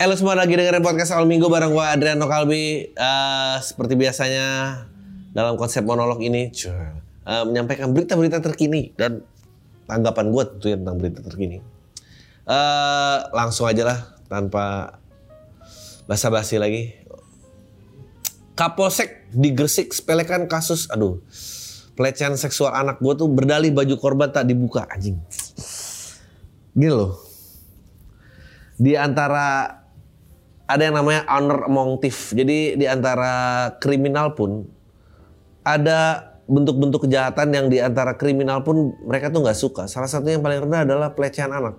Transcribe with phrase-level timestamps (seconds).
[0.00, 2.88] Halo semua lagi dengerin podcast awal minggu bareng gue Adriano Kalbi.
[2.96, 4.80] Uh, Seperti biasanya
[5.36, 6.48] dalam konsep monolog ini
[7.28, 9.20] uh, Menyampaikan berita-berita terkini dan
[9.84, 11.60] tanggapan gue tentunya tentang berita terkini.
[12.48, 14.96] Uh, Langsung aja lah tanpa
[16.08, 16.96] basa-basi lagi.
[18.56, 21.20] Kapolsek di Gresik sepelekan kasus aduh
[21.92, 25.20] pelecehan seksual anak gue tuh berdalih baju korban tak dibuka anjing.
[26.72, 27.20] Gini loh.
[28.80, 29.76] Di antara
[30.70, 32.30] ada yang namanya honor among thief.
[32.30, 34.62] Jadi di antara kriminal pun
[35.66, 39.82] ada bentuk-bentuk kejahatan yang di antara kriminal pun mereka tuh nggak suka.
[39.90, 41.74] Salah satunya yang paling rendah adalah pelecehan anak.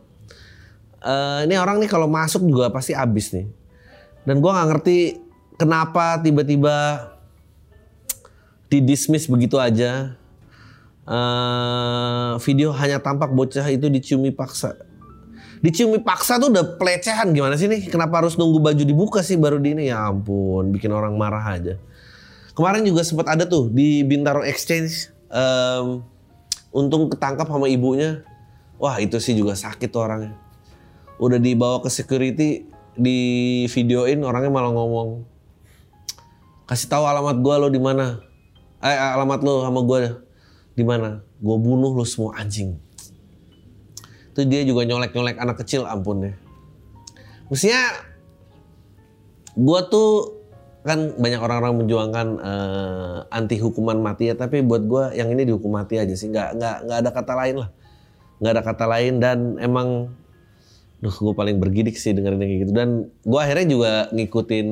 [1.02, 3.48] Uh, ini orang nih kalau masuk juga pasti habis nih.
[4.28, 4.98] Dan gue nggak ngerti
[5.56, 7.08] kenapa tiba-tiba
[8.68, 10.20] didismiss begitu aja.
[11.02, 14.91] Uh, video hanya tampak bocah itu diciumi paksa
[15.62, 17.88] diciumi paksa tuh udah pelecehan gimana sih nih?
[17.88, 19.94] Kenapa harus nunggu baju dibuka sih baru di ini?
[19.94, 21.78] Ya ampun, bikin orang marah aja.
[22.58, 25.14] Kemarin juga sempat ada tuh di Bintaro Exchange.
[25.32, 26.04] Um,
[26.74, 28.26] untung ketangkap sama ibunya.
[28.82, 30.34] Wah itu sih juga sakit tuh orangnya.
[31.22, 32.66] Udah dibawa ke security,
[32.98, 33.20] di
[33.70, 35.24] videoin orangnya malah ngomong.
[36.66, 38.20] Kasih tahu alamat gua lo di mana?
[38.82, 40.26] Eh alamat lo sama gua
[40.74, 41.22] di mana?
[41.42, 42.78] Gue bunuh lo semua anjing
[44.32, 46.36] itu dia juga nyolek-nyolek anak kecil ampun deh.
[47.52, 47.84] Mestinya
[49.60, 50.40] gue tuh
[50.82, 55.76] kan banyak orang-orang menjuangkan uh, anti hukuman mati ya tapi buat gue yang ini dihukum
[55.76, 56.32] mati aja sih.
[56.32, 57.70] Nggak nggak nggak ada kata lain lah.
[58.40, 60.10] Nggak ada kata lain dan emang
[61.04, 62.72] duh gue paling bergidik sih dengerin kayak gitu.
[62.72, 64.68] Dan gue akhirnya juga ngikutin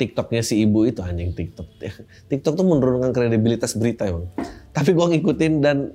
[0.00, 1.68] TikToknya si ibu itu anjing TikTok.
[2.34, 4.26] TikTok tuh menurunkan kredibilitas berita emang.
[4.74, 5.94] Tapi gue ngikutin dan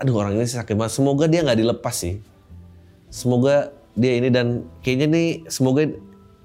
[0.00, 0.96] aduh orang ini sakit banget.
[0.96, 2.24] Semoga dia nggak dilepas sih.
[3.12, 5.84] Semoga dia ini dan kayaknya nih semoga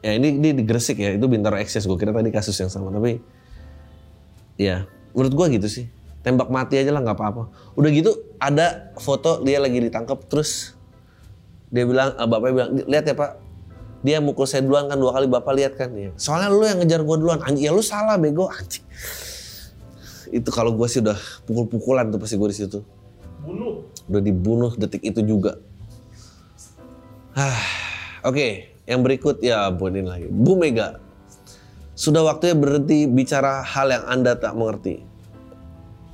[0.03, 1.15] ya ini di, Gresik ya.
[1.15, 3.23] Itu Bintaro Excess gue kira tadi kasus yang sama tapi
[4.59, 4.83] ya
[5.15, 5.85] menurut gue gitu sih.
[6.19, 7.47] Tembak mati aja lah nggak apa-apa.
[7.79, 8.11] Udah gitu
[8.43, 10.75] ada foto dia lagi ditangkap terus
[11.71, 13.31] dia bilang uh, bapaknya bilang lihat ya pak.
[14.05, 15.89] Dia mukul saya duluan kan dua kali bapak lihat kan.
[15.95, 16.11] Ya.
[16.19, 17.39] Soalnya lu yang ngejar gue duluan.
[17.41, 18.51] Anjing ya lu salah bego.
[18.51, 18.83] Anjing
[20.35, 21.15] itu kalau gue sih udah
[21.47, 22.79] pukul-pukulan tuh pasti gue di situ
[23.45, 23.73] dibunuh.
[24.09, 25.61] Udah dibunuh detik itu juga.
[27.37, 27.53] Ah,
[28.25, 28.51] Oke, okay.
[28.89, 30.25] yang berikut ya ampunin lagi.
[30.25, 30.97] Bu Mega,
[31.93, 35.05] sudah waktunya berhenti bicara hal yang Anda tak mengerti.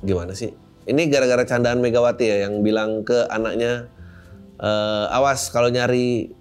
[0.04, 0.52] Gimana sih?
[0.84, 3.88] Ini gara-gara candaan Megawati ya yang bilang ke anaknya,
[4.60, 4.70] e,
[5.08, 6.34] awas kalau nyari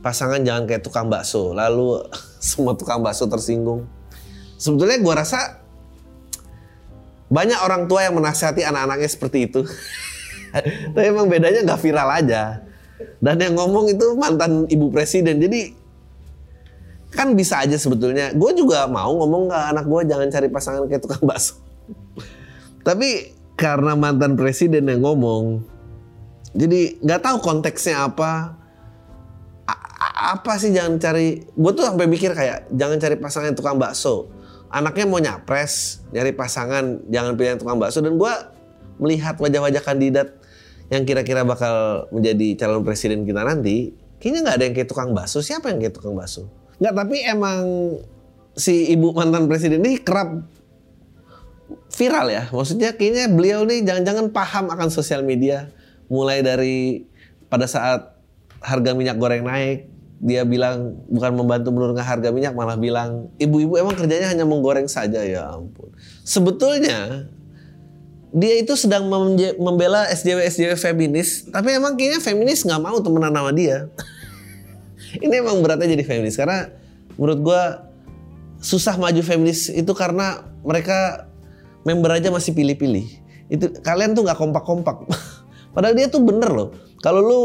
[0.00, 1.52] pasangan jangan kayak tukang bakso.
[1.52, 2.08] Lalu
[2.40, 3.84] semua tukang bakso tersinggung.
[4.56, 5.60] Sebetulnya gue rasa
[7.28, 9.60] banyak orang tua yang menasihati anak-anaknya seperti itu.
[10.94, 12.62] Tapi emang bedanya nggak viral aja.
[13.22, 15.38] Dan yang ngomong itu mantan ibu presiden.
[15.38, 15.74] Jadi
[17.12, 18.34] kan bisa aja sebetulnya.
[18.36, 21.56] Gue juga mau ngomong ke anak gue jangan cari pasangan kayak tukang bakso.
[22.86, 25.66] Tapi karena mantan presiden yang ngomong,
[26.54, 28.54] jadi nggak tahu konteksnya apa.
[29.68, 29.74] A
[30.38, 31.42] apa sih jangan cari?
[31.58, 34.30] Gue tuh sampai mikir kayak jangan cari pasangan tukang bakso.
[34.68, 37.98] Anaknya mau nyapres, nyari pasangan, jangan pilih yang tukang bakso.
[38.04, 38.32] Dan gue
[39.00, 40.37] melihat wajah-wajah kandidat
[40.88, 45.44] yang kira-kira bakal menjadi calon presiden kita nanti, kayaknya nggak ada yang kayak tukang bakso.
[45.44, 46.48] Siapa yang kayak tukang bakso?
[46.80, 47.60] Nggak, tapi emang
[48.56, 50.42] si ibu mantan presiden ini kerap
[51.92, 52.44] viral ya.
[52.50, 55.68] Maksudnya kayaknya beliau nih jangan-jangan paham akan sosial media.
[56.08, 57.04] Mulai dari
[57.52, 58.16] pada saat
[58.64, 63.94] harga minyak goreng naik, dia bilang bukan membantu menurunkan harga minyak, malah bilang ibu-ibu emang
[63.94, 65.92] kerjanya hanya menggoreng saja ya ampun.
[66.24, 67.28] Sebetulnya
[68.28, 69.08] dia itu sedang
[69.56, 73.88] membela SJW SJW feminis, tapi emang kayaknya feminis nggak mau temenan sama dia.
[75.24, 76.68] Ini emang beratnya jadi feminis karena
[77.16, 77.62] menurut gue
[78.60, 81.30] susah maju feminis itu karena mereka
[81.88, 83.06] member aja masih pilih-pilih.
[83.48, 85.08] Itu kalian tuh nggak kompak-kompak.
[85.74, 86.68] Padahal dia tuh bener loh.
[87.00, 87.40] Kalau lu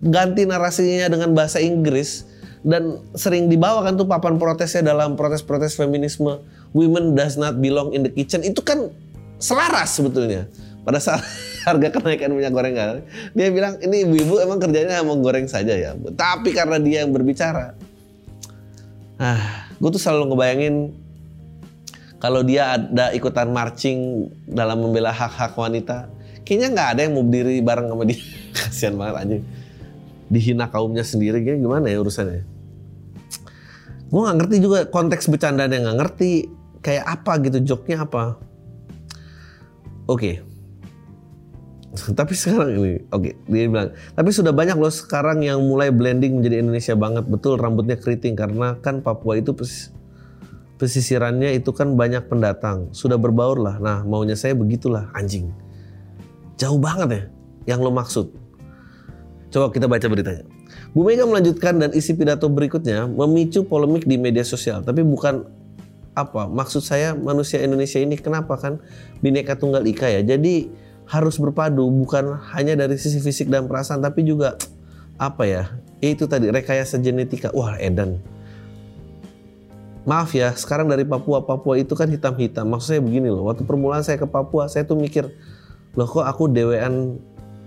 [0.00, 2.24] ganti narasinya dengan bahasa Inggris
[2.64, 6.40] dan sering dibawakan tuh papan protesnya dalam protes-protes feminisme,
[6.72, 8.88] women does not belong in the kitchen itu kan
[9.38, 10.48] selaras sebetulnya
[10.86, 11.22] pada saat
[11.66, 12.74] harga kenaikan minyak goreng
[13.34, 17.74] dia bilang ini ibu-ibu emang kerjanya mau goreng saja ya tapi karena dia yang berbicara
[19.16, 20.94] ah gue tuh selalu ngebayangin
[22.16, 26.08] kalau dia ada ikutan marching dalam membela hak-hak wanita,
[26.48, 28.20] kayaknya nggak ada yang mau berdiri bareng sama dia.
[28.56, 29.44] Kasihan banget anjing.
[30.26, 32.42] Dihina kaumnya sendiri, gimana ya urusannya?
[34.08, 36.30] Gue nggak ngerti juga konteks bercandaan yang nggak ngerti
[36.80, 38.40] kayak apa gitu, joknya apa.
[40.06, 40.18] Oke.
[40.18, 40.34] Okay.
[42.18, 46.38] tapi sekarang ini, oke, okay, dia bilang, tapi sudah banyak loh sekarang yang mulai blending
[46.40, 47.24] menjadi Indonesia banget.
[47.26, 49.56] Betul rambutnya keriting karena kan Papua itu
[50.76, 52.92] pesisirannya itu kan banyak pendatang.
[52.92, 53.76] Sudah berbaur lah.
[53.80, 55.50] Nah maunya saya begitulah anjing.
[56.56, 57.22] Jauh banget ya
[57.74, 58.32] yang lo maksud.
[59.50, 60.44] Coba kita baca beritanya.
[60.92, 64.84] Bu Mega melanjutkan dan isi pidato berikutnya memicu polemik di media sosial.
[64.84, 65.44] Tapi bukan
[66.16, 68.80] apa maksud saya manusia Indonesia ini kenapa kan
[69.20, 70.24] bineka tunggal ika ya.
[70.24, 70.72] Jadi
[71.06, 74.58] harus berpadu bukan hanya dari sisi fisik dan perasaan tapi juga
[75.20, 75.62] apa ya
[76.02, 78.18] itu tadi rekayasa genetika wah edan
[80.06, 82.70] maaf ya, sekarang dari Papua, Papua itu kan hitam-hitam.
[82.70, 85.26] Maksud saya begini loh, waktu permulaan saya ke Papua, saya tuh mikir,
[85.98, 87.18] loh kok aku dewean,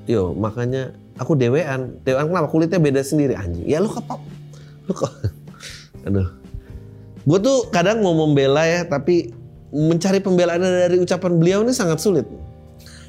[0.07, 1.99] yo makanya aku dewean.
[2.07, 2.47] Dewean kenapa?
[2.47, 3.67] Kulitnya beda sendiri anjing.
[3.67, 4.33] Ya lu ke Papua,
[4.87, 5.11] lu kok,
[6.07, 6.38] aduh.
[7.23, 9.31] Gue tuh kadang mau membela ya, tapi
[9.69, 12.25] mencari pembelaan dari ucapan beliau ini sangat sulit.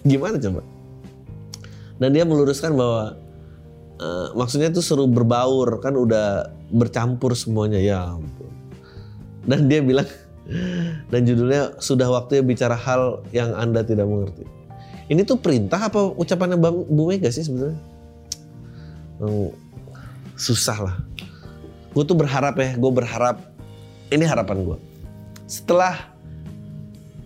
[0.03, 0.61] Gimana coba?
[2.01, 3.17] Dan dia meluruskan bahwa
[4.01, 8.51] uh, maksudnya tuh seru berbaur kan udah bercampur semuanya ya ampun
[9.45, 10.09] dan dia bilang
[11.13, 14.45] dan judulnya sudah waktunya bicara hal yang anda tidak mengerti.
[15.11, 16.55] Ini tuh perintah apa ucapannya
[16.87, 17.79] Bu Mega sih sebenarnya?
[20.39, 20.97] Susah lah.
[21.91, 23.50] Gue tuh berharap ya, gue berharap
[24.11, 24.79] ini harapan gue.
[25.47, 26.11] Setelah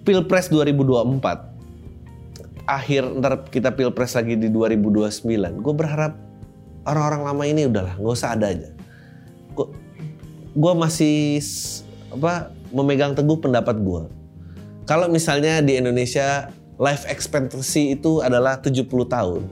[0.05, 6.13] Pilpres 2024, akhir ntar kita Pilpres lagi di 2029, gue berharap
[6.85, 8.69] orang-orang lama ini udahlah, nggak usah ada aja.
[10.55, 11.41] Gue masih
[12.15, 14.03] apa memegang teguh pendapat gue.
[14.85, 19.43] Kalau misalnya di Indonesia life expectancy itu adalah 70 tahun.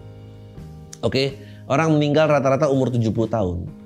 [1.02, 1.26] Oke, okay?
[1.66, 3.81] orang meninggal rata-rata umur 70 tahun.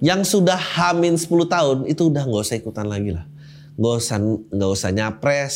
[0.00, 3.28] Yang sudah hamin 10 tahun itu udah nggak usah ikutan lagi lah.
[3.76, 4.16] Nggak usah
[4.48, 5.54] nggak usah nyapres,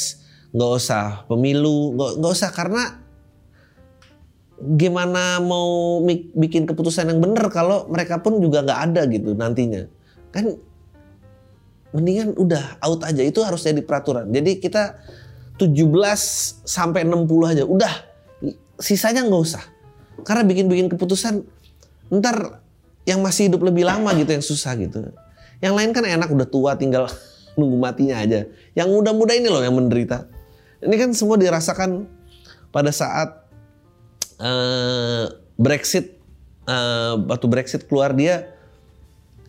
[0.52, 3.00] nggak usah pemilu, nggak usah karena
[4.54, 6.00] gimana mau
[6.36, 9.88] bikin keputusan yang benar kalau mereka pun juga nggak ada gitu nantinya.
[10.32, 10.56] Kan
[11.94, 14.28] mendingan udah out aja itu harus jadi peraturan.
[14.28, 14.98] Jadi kita
[15.56, 15.78] 17
[16.66, 17.92] sampai 60 aja udah
[18.82, 19.64] sisanya nggak usah.
[20.26, 21.46] Karena bikin-bikin keputusan
[22.10, 22.63] ntar
[23.04, 25.12] yang masih hidup lebih lama gitu yang susah gitu.
[25.60, 27.08] Yang lain kan enak udah tua tinggal
[27.58, 28.48] nunggu matinya aja.
[28.72, 30.28] Yang muda-muda ini loh yang menderita.
[30.84, 32.04] Ini kan semua dirasakan
[32.74, 33.48] pada saat
[34.40, 36.18] uh, Brexit
[36.68, 38.54] uh, waktu Brexit keluar dia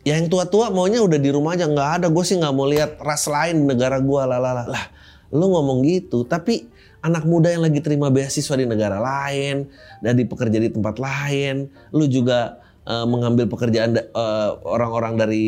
[0.06, 3.02] Ya yang tua-tua maunya udah di rumah aja nggak ada gue sih nggak mau lihat
[3.02, 4.86] ras lain negara gue lah lah
[5.34, 6.70] lu ngomong gitu tapi
[7.02, 9.66] anak muda yang lagi terima beasiswa di negara lain
[10.06, 15.44] dan di pekerja di tempat lain lu juga uh, mengambil pekerjaan uh, orang-orang dari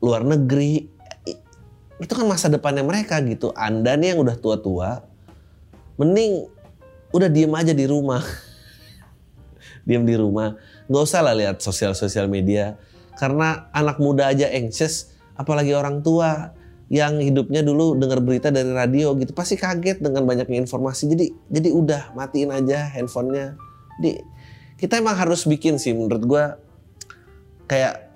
[0.00, 0.86] luar negeri.
[2.00, 3.52] Itu kan masa depannya mereka gitu.
[3.52, 5.10] Anda nih yang udah tua-tua
[6.00, 6.48] mending
[7.12, 8.24] udah diem aja di rumah.
[9.86, 10.56] Diem di rumah.
[10.88, 12.80] Nggak usah lah lihat sosial-sosial media.
[13.20, 16.56] Karena anak muda aja anxious, apalagi orang tua
[16.90, 21.04] yang hidupnya dulu dengar berita dari radio gitu pasti kaget dengan banyaknya informasi.
[21.12, 23.60] Jadi jadi udah matiin aja handphonenya.
[24.00, 24.16] Di
[24.80, 26.44] kita emang harus bikin sih menurut gue
[27.68, 28.08] kayak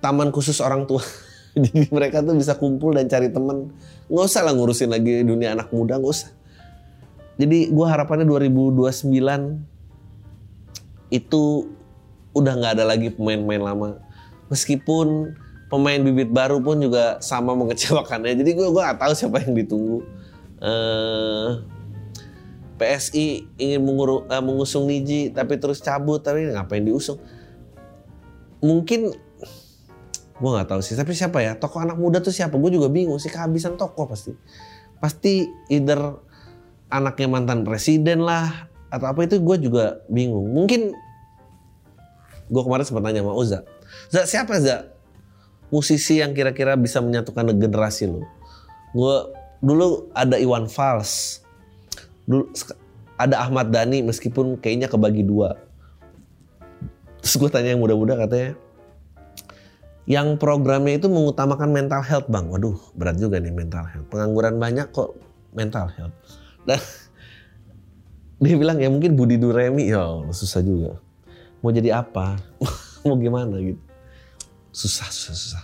[0.00, 1.04] taman khusus orang tua.
[1.60, 3.68] Jadi mereka tuh bisa kumpul dan cari temen.
[4.08, 6.32] Nggak usah lah ngurusin lagi dunia anak muda, nggak usah.
[7.36, 9.12] Jadi gue harapannya 2029
[11.12, 11.42] itu
[12.32, 13.98] udah nggak ada lagi pemain-pemain lama
[14.50, 15.34] meskipun
[15.70, 18.34] pemain bibit baru pun juga sama mengecewakannya.
[18.34, 20.02] Jadi gue gue gak tahu siapa yang ditunggu.
[20.60, 21.62] Uh,
[22.80, 27.20] PSI ingin menguru, uh, mengusung Niji tapi terus cabut tapi ngapain diusung?
[28.64, 29.12] Mungkin
[30.40, 30.96] gue nggak tahu sih.
[30.96, 31.60] Tapi siapa ya?
[31.60, 32.56] Tokoh anak muda tuh siapa?
[32.56, 34.32] Gue juga bingung sih kehabisan tokoh pasti.
[34.96, 36.16] Pasti either
[36.88, 40.48] anaknya mantan presiden lah atau apa itu gue juga bingung.
[40.48, 40.96] Mungkin
[42.50, 43.62] gue kemarin sempat tanya sama Oza
[44.10, 44.90] Zak siapa Zak?
[45.70, 48.26] Musisi yang kira-kira bisa menyatukan generasi lu.
[48.90, 49.16] Gue
[49.62, 51.44] dulu ada Iwan Fals.
[52.30, 52.46] Dulu
[53.18, 55.58] ada Ahmad Dhani meskipun kayaknya kebagi dua.
[57.20, 58.54] Terus gue tanya yang muda-muda katanya,
[60.06, 62.46] yang programnya itu mengutamakan mental health bang.
[62.46, 64.06] Waduh berat juga nih mental health.
[64.08, 65.18] Pengangguran banyak kok
[65.52, 66.14] mental health.
[66.62, 66.78] Dan
[68.46, 71.02] dia bilang ya mungkin Budi Duremi ya susah juga.
[71.60, 72.38] Mau jadi apa?
[73.04, 73.90] Mau gimana gitu
[74.70, 75.62] susah susah susah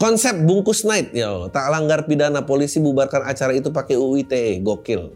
[0.00, 5.12] Konsep bungkus night, yo, tak langgar pidana polisi bubarkan acara itu pakai UU ITE, gokil.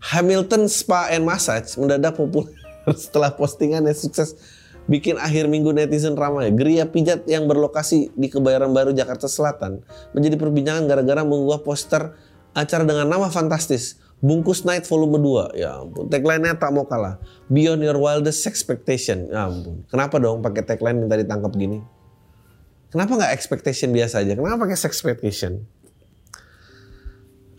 [0.00, 2.56] Hamilton Spa and Massage mendadak populer
[2.96, 4.40] setelah postingannya sukses
[4.88, 6.48] bikin akhir minggu netizen ramai.
[6.56, 9.84] Geria pijat yang berlokasi di Kebayoran Baru Jakarta Selatan
[10.16, 12.16] menjadi perbincangan gara-gara mengunggah poster
[12.56, 15.60] acara dengan nama fantastis Bungkus Night volume 2.
[15.60, 16.08] Ya ampun.
[16.08, 17.20] Tagline-nya tak mau kalah.
[17.52, 19.28] Beyond your wildest expectation.
[19.28, 19.84] Ya ampun.
[19.92, 21.84] Kenapa dong pakai tagline minta ditangkap gini?
[22.96, 24.32] Kenapa nggak expectation biasa aja?
[24.32, 25.68] Kenapa pakai expectation?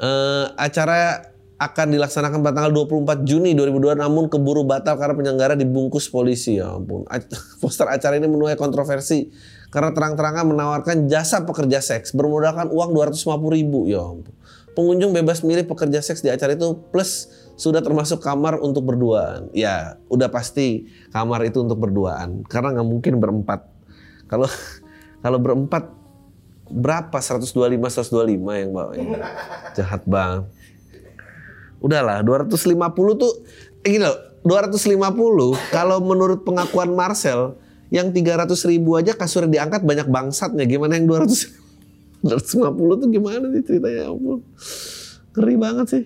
[0.02, 1.30] Uh, acara
[1.62, 6.74] akan dilaksanakan pada tanggal 24 Juni 2002 namun keburu batal karena penyelenggara dibungkus polisi ya
[6.74, 7.06] ampun.
[7.62, 9.30] Poster acara ini menuai kontroversi
[9.70, 13.30] karena terang-terangan menawarkan jasa pekerja seks bermodalkan uang 250
[13.62, 14.34] ribu ya ampun.
[14.74, 17.30] Pengunjung bebas milih pekerja seks di acara itu plus
[17.62, 19.54] sudah termasuk kamar untuk berduaan.
[19.54, 23.70] Ya, udah pasti kamar itu untuk berduaan karena nggak mungkin berempat.
[24.26, 24.50] Kalau
[25.22, 25.90] kalau berempat
[26.68, 29.16] berapa 125 125 yang bawa ini.
[29.76, 30.46] Jahat banget.
[31.80, 33.34] Udahlah 250 tuh
[33.86, 34.98] eh, gini loh, 250
[35.70, 37.56] kalau menurut pengakuan Marcel
[37.88, 43.64] yang 300 ribu aja kasurnya diangkat banyak bangsatnya gimana yang 200 250 tuh gimana sih
[43.64, 44.42] ceritanya ya ampun.
[45.38, 46.04] Ngeri banget sih.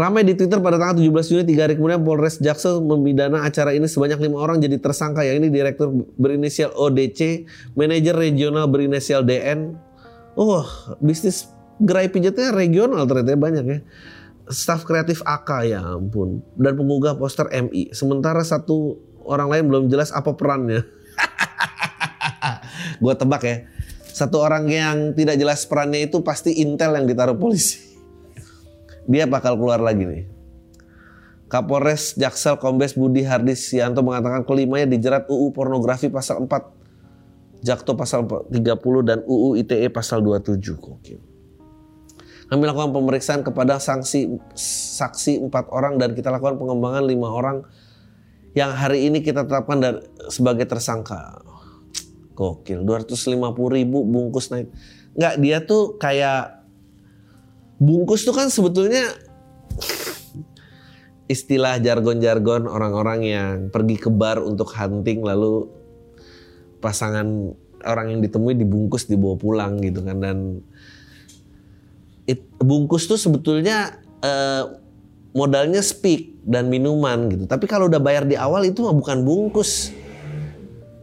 [0.00, 3.84] Ramai di Twitter pada tanggal 17 Juni tiga hari kemudian Polres Jaksel memidana acara ini
[3.84, 7.44] sebanyak lima orang jadi tersangka yang ini direktur berinisial ODC,
[7.76, 9.76] manajer regional berinisial DN.
[10.40, 10.64] Oh,
[11.04, 11.52] bisnis
[11.84, 13.78] gerai pijatnya regional ternyata banyak ya.
[14.48, 17.92] Staf kreatif AK ya ampun dan penggugah poster MI.
[17.92, 18.96] Sementara satu
[19.28, 20.80] orang lain belum jelas apa perannya.
[23.04, 23.68] Gue tebak ya
[24.16, 27.89] satu orang yang tidak jelas perannya itu pasti intel yang ditaruh polisi.
[29.08, 30.24] Dia bakal keluar lagi nih.
[31.50, 38.24] Kapolres Jaksel Kombes Budi Hardis Sianto mengatakan kelimanya dijerat UU pornografi pasal 4, Jakto pasal
[38.24, 38.54] 30
[39.02, 40.78] dan UU ITE pasal 27.
[40.78, 41.18] Oke.
[42.50, 44.30] Kami lakukan pemeriksaan kepada sanksi
[44.98, 47.62] saksi empat orang dan kita lakukan pengembangan lima orang
[48.58, 49.94] yang hari ini kita tetapkan dan
[50.26, 51.46] sebagai tersangka.
[52.34, 53.36] Gokil, 250
[53.76, 54.72] ribu bungkus naik.
[55.14, 56.59] Nggak, dia tuh kayak
[57.80, 59.08] bungkus tuh kan sebetulnya
[61.30, 65.70] istilah jargon-jargon orang-orang yang pergi ke bar untuk hunting lalu
[66.84, 67.56] pasangan
[67.86, 70.20] orang yang ditemui dibungkus dibawa pulang gitu kan.
[70.20, 70.60] Dan
[72.28, 74.76] it, bungkus tuh sebetulnya uh,
[75.32, 77.46] modalnya speak dan minuman gitu.
[77.46, 79.94] Tapi kalau udah bayar di awal itu mah bukan bungkus.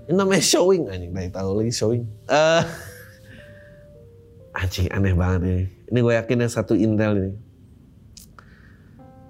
[0.07, 2.03] Ini namanya showing anjing, tahu lagi showing.
[2.27, 2.63] Uh,
[4.57, 5.65] anjing aneh banget ini.
[5.93, 7.31] Ini gue yakin yang satu Intel ini.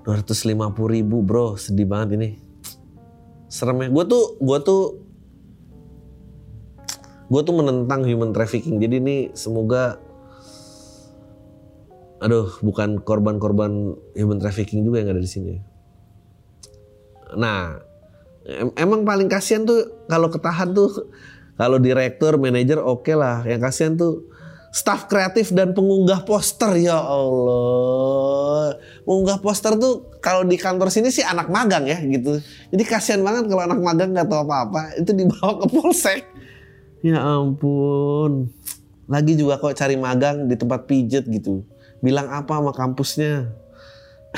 [0.07, 0.55] 250
[0.87, 2.29] ribu bro, sedih banget ini.
[3.51, 3.87] Serem ya.
[3.91, 4.83] Gue tuh, gue tuh,
[7.27, 8.79] gue tuh menentang human trafficking.
[8.79, 9.99] Jadi ini semoga,
[12.23, 15.55] aduh, bukan korban-korban human trafficking juga yang ada di sini.
[17.35, 17.75] Nah,
[18.79, 21.11] emang paling kasihan tuh kalau ketahan tuh
[21.59, 23.43] kalau direktur, manajer oke okay lah.
[23.43, 24.36] Yang kasihan tuh
[24.77, 28.77] staff kreatif dan pengunggah poster ya Allah.
[29.09, 32.37] Mengunggah poster tuh kalau di kantor sini sih anak magang ya gitu.
[32.69, 36.21] Jadi kasihan banget kalau anak magang nggak tahu apa-apa itu dibawa ke polsek.
[37.01, 38.53] Ya ampun.
[39.09, 41.65] Lagi juga kok cari magang di tempat pijet gitu.
[42.05, 43.49] Bilang apa sama kampusnya.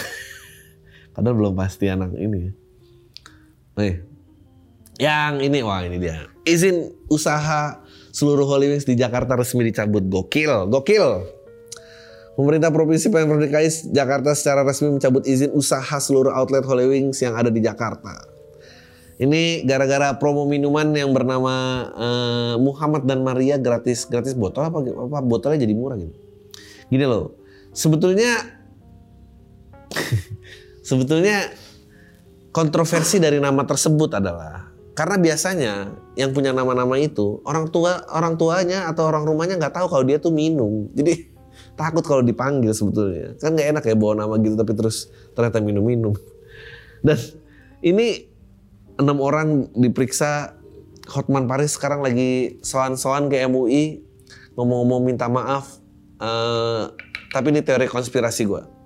[1.20, 2.56] Padahal belum pasti anak ini.
[3.76, 4.08] Nih.
[5.00, 6.28] Yang ini, wah ini dia.
[6.44, 7.80] Izin usaha
[8.20, 10.04] seluruh Holy Wings di Jakarta resmi dicabut.
[10.04, 11.40] Gokil, gokil.
[12.36, 17.36] Pemerintah Provinsi Pemprov DKI Jakarta secara resmi mencabut izin usaha seluruh outlet Holy Wings yang
[17.36, 18.16] ada di Jakarta.
[19.20, 21.52] Ini gara-gara promo minuman yang bernama
[21.92, 26.16] uh, Muhammad dan Maria gratis gratis botol apa apa botolnya jadi murah gitu.
[26.88, 27.36] Gini loh.
[27.76, 28.40] Sebetulnya
[30.90, 31.52] sebetulnya
[32.56, 35.74] kontroversi dari nama tersebut adalah karena biasanya
[36.20, 40.20] yang punya nama-nama itu orang tua orang tuanya atau orang rumahnya nggak tahu kalau dia
[40.20, 40.92] tuh minum.
[40.94, 41.32] Jadi
[41.80, 43.36] takut kalau dipanggil sebetulnya.
[43.40, 46.14] Kan nggak enak ya bawa nama gitu tapi terus ternyata minum-minum.
[47.06, 47.18] Dan
[47.86, 48.28] ini
[49.00, 50.60] enam orang diperiksa
[51.10, 54.04] Hotman Paris sekarang lagi soan-soan ke MUI
[54.54, 55.80] ngomong-ngomong minta maaf.
[56.20, 56.92] Uh,
[57.32, 58.80] tapi ini teori konspirasi gue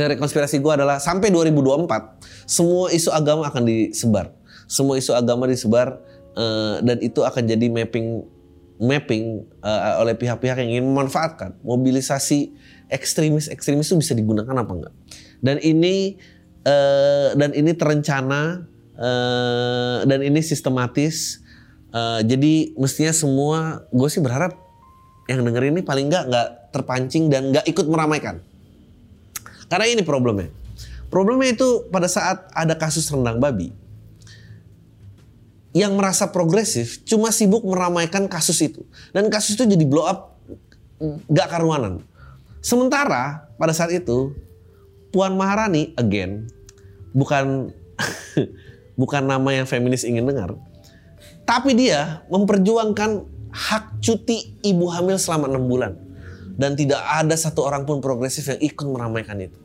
[0.00, 4.32] teori konspirasi gue adalah sampai 2024 semua isu agama akan disebar.
[4.70, 5.98] Semua isu agama disebar
[6.38, 8.22] uh, dan itu akan jadi mapping
[8.78, 12.54] mapping uh, oleh pihak-pihak yang ingin memanfaatkan mobilisasi
[12.88, 14.94] ekstremis ekstremis itu bisa digunakan apa enggak.
[15.42, 16.14] Dan ini
[16.62, 18.62] uh, dan ini terencana
[18.94, 21.42] uh, dan ini sistematis
[21.90, 24.54] Uh, jadi mestinya semua gue sih berharap
[25.26, 28.38] yang denger ini paling nggak nggak terpancing dan nggak ikut meramaikan.
[29.66, 30.54] Karena ini problemnya.
[31.10, 33.74] Problemnya itu pada saat ada kasus rendang babi,
[35.70, 38.82] yang merasa progresif cuma sibuk meramaikan kasus itu
[39.14, 40.34] dan kasus itu jadi blow up
[41.30, 42.04] gak karuanan.
[42.60, 44.36] Sementara pada saat itu
[45.10, 46.46] Puan Maharani again
[47.16, 47.72] bukan
[49.00, 50.54] bukan nama yang feminis ingin dengar,
[51.48, 55.92] tapi dia memperjuangkan hak cuti ibu hamil selama enam bulan.
[56.60, 59.56] Dan tidak ada satu orang pun progresif yang ikut meramaikan itu.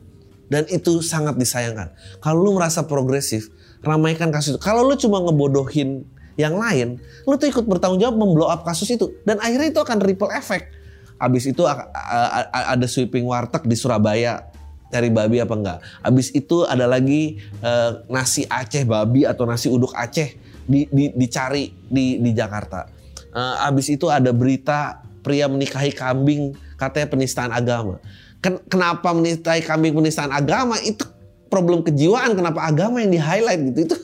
[0.48, 1.92] Dan itu sangat disayangkan.
[2.24, 3.52] Kalau lu merasa progresif,
[3.84, 4.60] ramaikan kasus itu.
[4.62, 6.04] Kalau lu cuma ngebodohin
[6.36, 9.12] yang lain, lu tuh ikut bertanggung jawab memblow up kasus itu.
[9.24, 10.72] Dan akhirnya itu akan ripple effect.
[11.16, 14.44] Abis itu ada sweeping warteg di Surabaya
[14.92, 15.78] cari babi apa enggak.
[16.04, 20.36] Abis itu ada lagi uh, nasi Aceh babi atau nasi uduk Aceh
[20.68, 22.86] di, di, dicari di, di Jakarta.
[23.32, 27.98] Uh, abis itu ada berita pria menikahi kambing katanya penistaan agama.
[28.44, 31.02] Ken, kenapa menikahi kambing penistaan agama itu
[31.46, 33.96] problem kejiwaan kenapa agama yang di highlight gitu itu.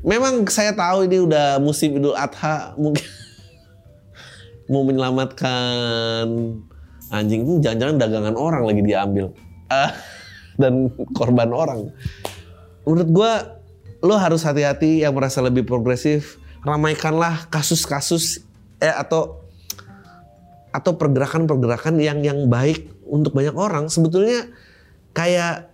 [0.00, 3.04] Memang saya tahu ini udah musim Idul Adha mungkin
[4.72, 6.24] mau menyelamatkan
[7.10, 9.34] anjing itu jangan-jangan dagangan orang lagi diambil
[9.68, 9.92] uh,
[10.56, 11.90] dan korban orang.
[12.88, 13.32] Menurut gue
[14.00, 18.44] lo harus hati-hati yang merasa lebih progresif ramaikanlah kasus-kasus
[18.80, 19.44] eh atau
[20.70, 24.48] atau pergerakan-pergerakan yang yang baik untuk banyak orang sebetulnya
[25.12, 25.69] kayak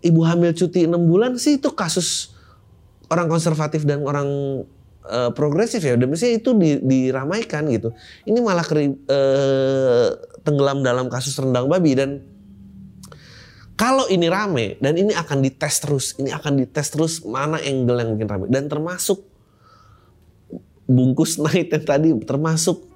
[0.00, 2.32] ibu hamil cuti enam bulan sih itu kasus
[3.10, 4.28] orang konservatif dan orang
[5.04, 5.98] uh, progresif ya.
[5.98, 7.92] Udah mestinya itu di, diramaikan gitu.
[8.24, 10.08] Ini malah keri, uh,
[10.46, 11.92] tenggelam dalam kasus rendang babi.
[11.98, 12.22] Dan
[13.74, 18.08] kalau ini rame dan ini akan dites terus, ini akan dites terus mana angle yang
[18.14, 18.46] mungkin rame.
[18.48, 19.26] Dan termasuk
[20.86, 22.86] bungkus night yang tadi, termasuk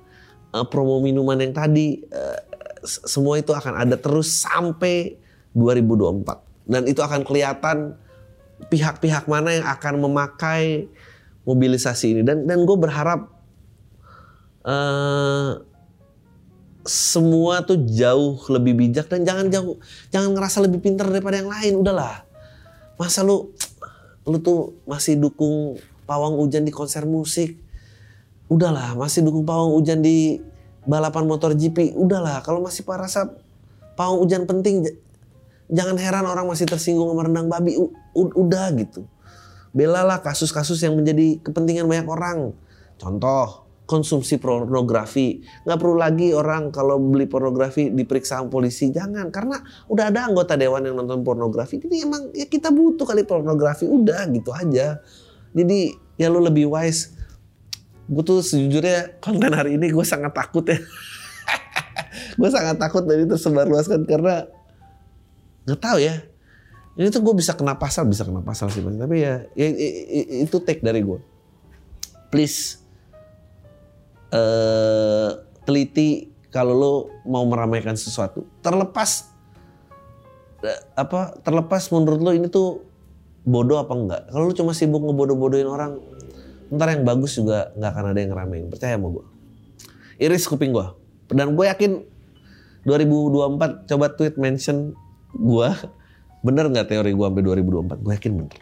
[0.55, 2.39] uh, promo minuman yang tadi, uh,
[2.85, 5.17] semua itu akan ada terus sampai
[5.57, 7.97] 2024 dan itu akan kelihatan
[8.73, 10.89] pihak-pihak mana yang akan memakai
[11.45, 12.23] mobilisasi ini.
[12.25, 13.29] Dan dan gue berharap
[14.65, 15.61] uh,
[16.85, 19.81] semua tuh jauh lebih bijak dan jangan jauh
[20.13, 21.81] jangan ngerasa lebih pintar daripada yang lain.
[21.81, 22.25] Udahlah.
[22.97, 23.53] Masa lu
[24.25, 25.77] lu tuh masih dukung
[26.09, 27.61] pawang hujan di konser musik?
[28.49, 30.41] Udahlah masih dukung pawang hujan di
[30.85, 33.33] balapan motor GP udahlah kalau masih rasa
[33.97, 34.85] pawang hujan penting
[35.71, 37.77] jangan heran orang masih tersinggung sama rendang babi
[38.15, 39.07] udah gitu
[39.75, 42.39] belalah kasus-kasus yang menjadi kepentingan banyak orang
[42.95, 45.45] contoh konsumsi pornografi.
[45.65, 48.89] Nggak perlu lagi orang kalau beli pornografi diperiksa sama polisi.
[48.89, 49.29] Jangan.
[49.29, 49.61] Karena
[49.93, 51.81] udah ada anggota dewan yang nonton pornografi.
[51.81, 53.85] Jadi emang ya kita butuh kali pornografi.
[53.85, 55.01] Udah gitu aja.
[55.53, 55.81] Jadi
[56.17, 57.13] ya lu lebih wise.
[58.09, 60.81] Gue tuh sejujurnya konten hari ini gue sangat takut ya.
[62.41, 64.49] gue sangat takut dari tersebar luaskan karena
[65.65, 66.21] nggak tahu ya.
[66.95, 68.79] Ini tuh gue bisa kena pasal, bisa kena pasal sih.
[68.79, 69.67] Tapi ya, ya
[70.47, 71.19] itu take dari gue.
[72.31, 72.79] Please
[74.31, 76.93] uh, teliti kalau lo
[77.27, 78.47] mau meramaikan sesuatu.
[78.63, 79.27] Terlepas
[80.63, 81.35] uh, apa?
[81.43, 82.87] Terlepas menurut lo ini tuh
[83.43, 84.23] bodoh apa enggak?
[84.31, 85.99] Kalau lo cuma sibuk ngebodoh-bodohin orang,
[86.71, 88.67] ntar yang bagus juga nggak akan ada yang ngeramein.
[88.71, 89.25] Percaya sama gue.
[90.23, 90.87] Iris kuping gue.
[91.35, 92.07] Dan gue yakin
[92.87, 94.95] 2024 coba tweet mention
[95.35, 95.69] gue
[96.45, 98.05] bener nggak teori gue sampai 2024?
[98.05, 98.61] Gue yakin bener.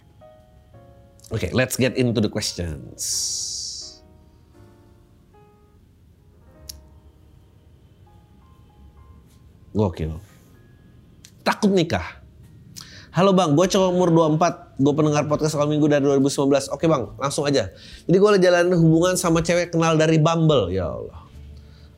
[1.32, 3.00] Oke, okay, let's get into the questions.
[9.72, 10.20] Gokil.
[11.40, 12.20] Takut nikah.
[13.12, 16.72] Halo bang, gue cowok umur 24, gue pendengar podcast awal minggu dari 2019.
[16.72, 17.68] Oke bang, langsung aja.
[18.08, 21.20] Jadi gue jalanin hubungan sama cewek kenal dari Bumble, ya Allah.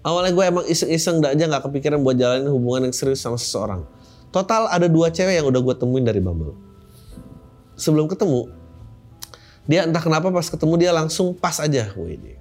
[0.03, 3.87] Awalnya gue emang iseng-iseng aja gak kepikiran buat jalanin hubungan yang serius sama seseorang.
[4.35, 6.59] Total ada dua cewek yang udah gue temuin dari Bumble.
[7.79, 8.51] Sebelum ketemu,
[9.71, 11.95] dia entah kenapa pas ketemu dia langsung pas aja.
[11.95, 12.35] Wih,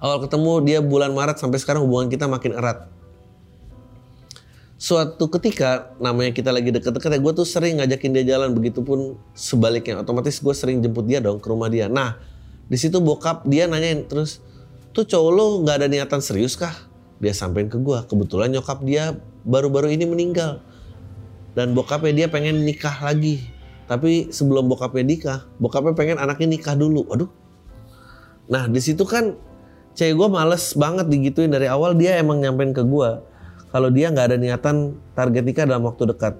[0.00, 2.88] Awal ketemu dia bulan Maret sampai sekarang hubungan kita makin erat.
[4.80, 8.56] Suatu ketika namanya kita lagi deket-deket ya gue tuh sering ngajakin dia jalan.
[8.56, 11.92] Begitupun sebaliknya otomatis gue sering jemput dia dong ke rumah dia.
[11.92, 12.16] Nah
[12.68, 14.40] di situ bokap dia nanyain terus
[14.96, 16.72] tuh cowok lo nggak ada niatan serius kah?
[17.20, 20.64] Dia sampein ke gue kebetulan nyokap dia baru-baru ini meninggal.
[21.54, 23.44] Dan bokapnya dia pengen nikah lagi.
[23.84, 27.04] Tapi sebelum bokapnya nikah bokapnya pengen anaknya nikah dulu.
[27.12, 27.30] Aduh
[28.44, 29.40] nah di situ kan
[29.96, 31.52] cewek gue males banget digituin.
[31.52, 33.10] Dari awal dia emang nyampein ke gue
[33.70, 36.34] kalau dia nggak ada niatan target nikah dalam waktu dekat.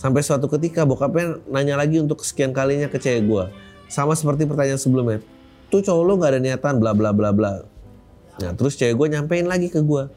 [0.00, 3.44] Sampai suatu ketika bokapnya nanya lagi untuk sekian kalinya ke cewek gue.
[3.92, 5.20] Sama seperti pertanyaan sebelumnya.
[5.70, 7.62] tuh cowok lo nggak ada niatan bla bla bla bla.
[8.42, 10.10] Nah terus cewek gue nyampein lagi ke gue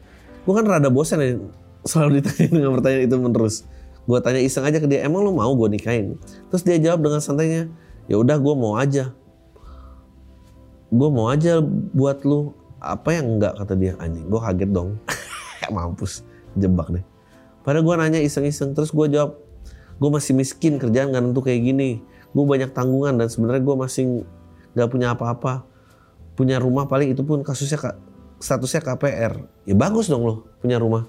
[0.44, 1.40] gue kan rada bosan ya
[1.84, 3.56] selalu ditanya dengan pertanyaan itu menerus.
[4.04, 6.20] Gue tanya iseng aja ke dia emang lo mau gue nikahin?
[6.52, 7.72] Terus dia jawab dengan santainya
[8.08, 9.12] ya udah gue mau aja.
[10.92, 11.60] Gue mau aja
[11.92, 12.52] buat lu.
[12.84, 13.56] Apa yang enggak?
[13.56, 13.96] kata dia.
[13.96, 15.00] Anjing gue kaget dong.
[15.74, 16.20] Mampus
[16.52, 17.04] jebak deh.
[17.64, 19.40] Padahal gue nanya iseng-iseng terus gue jawab
[19.94, 22.04] gue masih miskin kerjaan nggak tentu kayak gini.
[22.36, 24.04] Gue banyak tanggungan dan sebenarnya gue masih
[24.76, 25.64] nggak punya apa-apa.
[26.36, 27.96] Punya rumah paling itu pun kasusnya
[28.44, 29.32] statusnya KPR
[29.64, 31.08] ya bagus dong lo punya rumah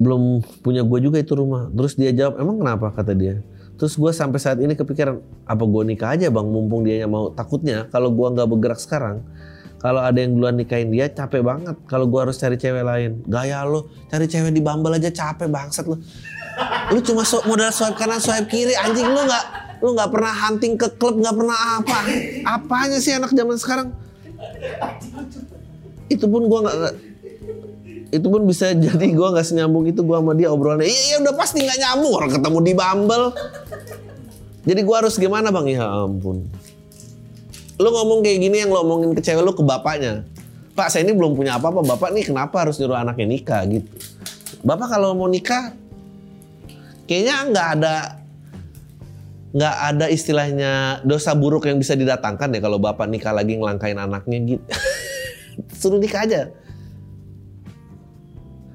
[0.00, 1.68] belum punya gue juga itu rumah.
[1.68, 3.44] Terus dia jawab, emang kenapa kata dia.
[3.76, 7.28] Terus gue sampai saat ini kepikiran, apa gue nikah aja bang, mumpung dia mau.
[7.32, 9.20] Takutnya kalau gue nggak bergerak sekarang,
[9.80, 11.76] kalau ada yang duluan nikahin dia capek banget.
[11.84, 15.84] Kalau gue harus cari cewek lain, gaya lo, cari cewek di Bumble aja capek bangsat
[15.84, 16.00] lo.
[16.92, 19.44] Lu cuma so, modal swipe kanan swipe kiri, anjing lu nggak
[19.80, 21.96] lu nggak pernah hunting ke klub nggak pernah apa
[22.44, 23.88] apanya sih anak zaman sekarang
[26.12, 26.76] itu pun gue nggak
[28.10, 31.34] itu pun bisa jadi gue nggak senyambung itu gue sama dia obrolannya iya, iya udah
[31.38, 33.26] pasti nggak nyambung orang ketemu di Bumble.
[34.60, 35.66] Jadi gue harus gimana bang?
[35.72, 36.44] Ya ampun.
[37.80, 40.28] Lu ngomong kayak gini yang lo omongin ke cewek lu ke bapaknya.
[40.76, 43.64] Pak saya ini belum punya apa-apa bapak nih kenapa harus nyuruh anaknya nikah?
[43.64, 43.88] Gitu.
[44.60, 45.72] Bapak kalau mau nikah
[47.08, 47.96] kayaknya nggak ada
[49.50, 54.38] nggak ada istilahnya dosa buruk yang bisa didatangkan ya kalau bapak nikah lagi ngelangkain anaknya
[54.44, 54.64] gitu.
[55.80, 56.52] Suruh nikah aja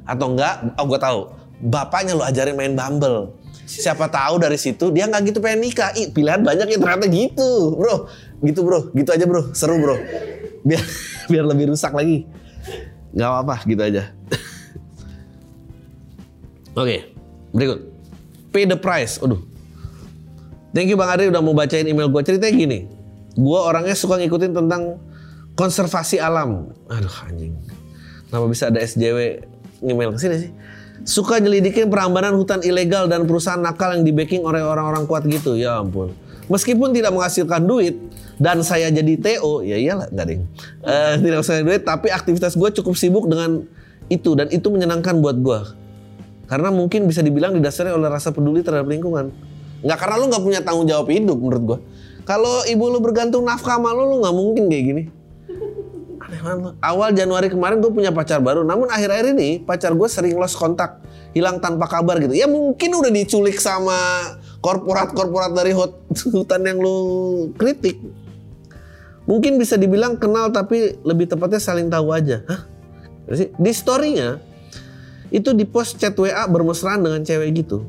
[0.06, 1.20] atau enggak oh gue tahu.
[1.65, 3.34] Bapaknya lo ajarin main Bumble.
[3.65, 5.91] Siapa tahu dari situ dia nggak gitu pengen nikah.
[5.98, 8.06] Ih, pilihan banyak ya ternyata gitu bro.
[8.46, 8.94] Gitu bro.
[8.94, 9.41] Gitu aja bro.
[9.58, 9.98] Seru bro.
[10.62, 10.84] Biar
[11.32, 12.30] biar lebih rusak lagi.
[13.18, 14.04] Nggak apa-apa gitu aja.
[16.80, 17.15] Oke
[17.56, 17.80] berikut.
[18.54, 19.18] Pay the price.
[19.20, 19.41] Aduh.
[20.76, 22.80] Thank you bang Adri udah mau bacain email gue ceritanya gini.
[23.36, 25.00] Gue orangnya suka ngikutin tentang
[25.56, 26.76] konservasi alam.
[26.91, 27.56] Aduh anjing.
[28.28, 29.48] Kenapa bisa ada SJW
[29.86, 30.52] email ke sini sih.
[31.06, 35.54] Suka nyelidikin perambanan hutan ilegal dan perusahaan nakal yang di-backing oleh orang-orang kuat gitu.
[35.54, 36.15] Ya ampun.
[36.50, 37.98] Meskipun tidak menghasilkan duit
[38.38, 40.45] dan saya jadi TO, ya iyalah nggak ding.
[40.86, 43.65] Uh, tidak menghasilkan duit, tapi aktivitas gue cukup sibuk dengan
[44.10, 45.60] itu dan itu menyenangkan buat gue.
[46.45, 49.34] Karena mungkin bisa dibilang didasari oleh rasa peduli terhadap lingkungan.
[49.82, 51.80] Nggak karena lu nggak punya tanggung jawab hidup menurut gue.
[52.26, 55.04] Kalau ibu lu bergantung nafkah sama lu, lu nggak mungkin kayak gini.
[56.82, 61.00] Awal Januari kemarin gue punya pacar baru, namun akhir-akhir ini pacar gue sering lost kontak,
[61.32, 62.36] hilang tanpa kabar gitu.
[62.36, 63.95] Ya mungkin udah diculik sama
[64.60, 66.98] korporat-korporat dari hutan yang lu
[67.60, 68.02] kritik.
[69.26, 72.45] Mungkin bisa dibilang kenal tapi lebih tepatnya saling tahu aja.
[72.45, 72.62] Hah?
[73.58, 74.38] Di storynya
[75.34, 77.86] itu di post chat WA bermesraan dengan cewek gitu.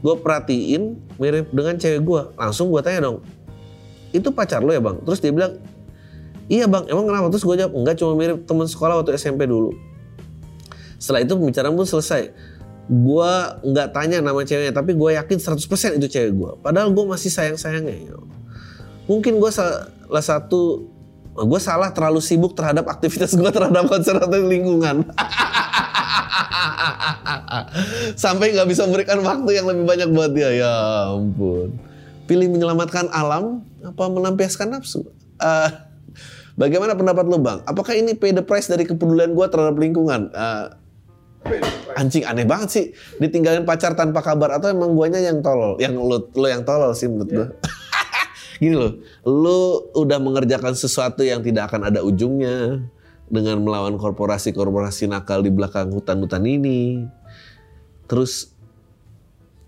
[0.00, 2.22] Gue perhatiin mirip dengan cewek gue.
[2.38, 3.26] Langsung gue tanya dong,
[4.14, 5.02] itu pacar lo ya bang?
[5.02, 5.58] Terus dia bilang,
[6.50, 7.30] Iya bang, emang kenapa?
[7.30, 9.70] Terus gue jawab, enggak cuma mirip teman sekolah waktu SMP dulu.
[10.98, 12.34] Setelah itu pembicaraan pun selesai.
[12.90, 13.32] Gue
[13.70, 16.52] nggak tanya nama ceweknya, tapi gue yakin 100% itu cewek gue.
[16.58, 18.18] Padahal gue masih sayang-sayangnya.
[19.06, 20.90] Mungkin gue salah satu,
[21.38, 25.06] gue salah terlalu sibuk terhadap aktivitas gue terhadap konservasi lingkungan.
[28.26, 30.50] Sampai nggak bisa memberikan waktu yang lebih banyak buat dia.
[30.50, 30.74] Ya
[31.14, 31.78] ampun.
[32.26, 35.06] Pilih menyelamatkan alam apa melampiaskan nafsu?
[35.38, 35.89] Uh,
[36.60, 37.64] Bagaimana pendapat lo bang?
[37.64, 40.28] Apakah ini pay the price dari kepedulian gue terhadap lingkungan?
[40.36, 40.76] Uh,
[41.96, 42.84] anjing aneh banget sih
[43.16, 47.08] ditinggalin pacar tanpa kabar atau emang guanya yang tolol yang lo lo yang tolol sih
[47.08, 48.60] menurut gue yeah.
[48.62, 48.92] gini loh
[49.24, 52.84] lo udah mengerjakan sesuatu yang tidak akan ada ujungnya
[53.30, 57.08] dengan melawan korporasi-korporasi nakal di belakang hutan-hutan ini
[58.04, 58.52] terus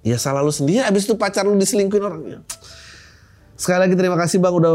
[0.05, 2.39] ya salah lo sendiri abis itu pacar lo diselingkuhin orang ya.
[3.57, 4.73] sekali lagi terima kasih bang udah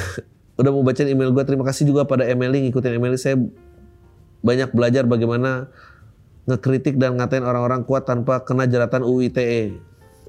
[0.60, 1.44] udah mau bacain email gue.
[1.48, 3.16] Terima kasih juga pada Emily ngikutin Emily.
[3.16, 3.40] Saya
[4.44, 5.72] banyak belajar bagaimana
[6.44, 9.76] ngekritik dan ngatain orang-orang kuat tanpa kena jeratan UITE.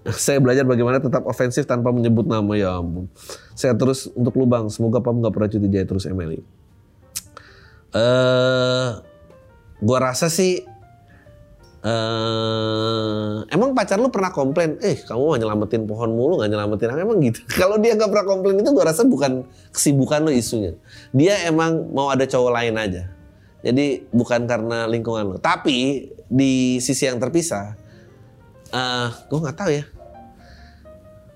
[0.26, 3.12] Saya belajar bagaimana tetap ofensif tanpa menyebut nama ya ampun.
[3.54, 4.72] Saya terus untuk lubang.
[4.72, 6.41] Semoga Pam nggak pernah cuti jaya terus Emily.
[7.91, 9.04] Eh, uh,
[9.84, 10.63] gua rasa sih
[11.82, 17.00] eh emang pacar lu pernah komplain, eh kamu mau nyelamatin pohon mulu nggak nyelamatin aku
[17.02, 17.41] emang gitu.
[17.62, 19.41] Kalau dia nggak pernah komplain itu gue rasa bukan
[19.74, 20.78] kesibukan lu isunya.
[21.10, 23.10] Dia emang mau ada cowok lain aja.
[23.65, 25.38] Jadi bukan karena lingkungan lu.
[25.41, 27.74] Tapi di sisi yang terpisah,
[28.70, 29.86] eh gue nggak tahu ya.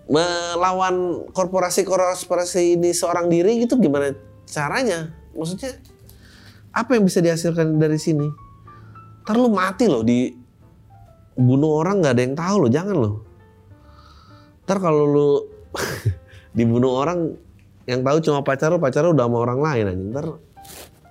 [0.06, 4.14] Melawan korporasi-korporasi ini seorang diri gitu gimana
[4.46, 5.10] caranya?
[5.34, 5.74] Maksudnya
[6.70, 8.45] apa yang bisa dihasilkan dari sini?
[9.26, 10.30] Ntar lu mati loh di
[11.34, 13.16] bunuh orang nggak ada yang tahu loh, jangan loh.
[14.70, 15.30] Ntar kalau lu
[16.58, 17.34] dibunuh orang
[17.90, 20.04] yang tahu cuma pacar lu, pacar lu udah sama orang lain aja.
[20.14, 20.26] Ntar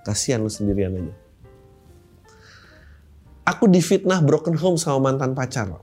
[0.07, 1.13] kasihan lu sendirian aja.
[3.51, 5.75] Aku difitnah broken home sama mantan pacar.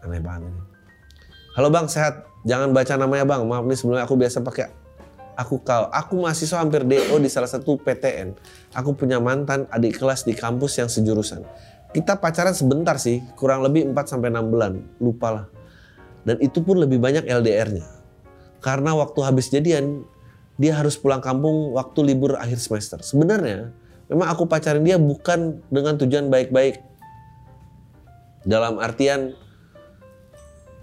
[0.00, 0.60] Aneh banget ini.
[1.52, 2.24] Halo bang, sehat.
[2.48, 3.44] Jangan baca namanya bang.
[3.44, 4.72] Maaf nih sebelumnya aku biasa pakai
[5.38, 5.86] aku kau.
[5.94, 8.34] Aku mahasiswa hampir DO di salah satu PTN.
[8.74, 11.46] Aku punya mantan adik kelas di kampus yang sejurusan.
[11.94, 14.72] Kita pacaran sebentar sih, kurang lebih 4 sampai 6 bulan.
[14.98, 15.46] Lupa lah.
[16.26, 17.86] Dan itu pun lebih banyak LDR-nya.
[18.58, 20.02] Karena waktu habis jadian,
[20.58, 22.98] dia harus pulang kampung waktu libur akhir semester.
[23.00, 23.70] Sebenarnya,
[24.10, 26.82] memang aku pacarin dia bukan dengan tujuan baik-baik.
[28.44, 29.32] Dalam artian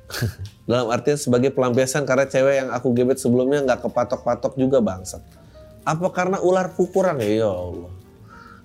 [0.69, 5.21] dalam artian sebagai pelampiasan karena cewek yang aku gebet sebelumnya nggak kepatok-patok juga bangsat.
[5.85, 7.45] Apa karena ular kukuran ya?
[7.45, 7.91] Ya Allah.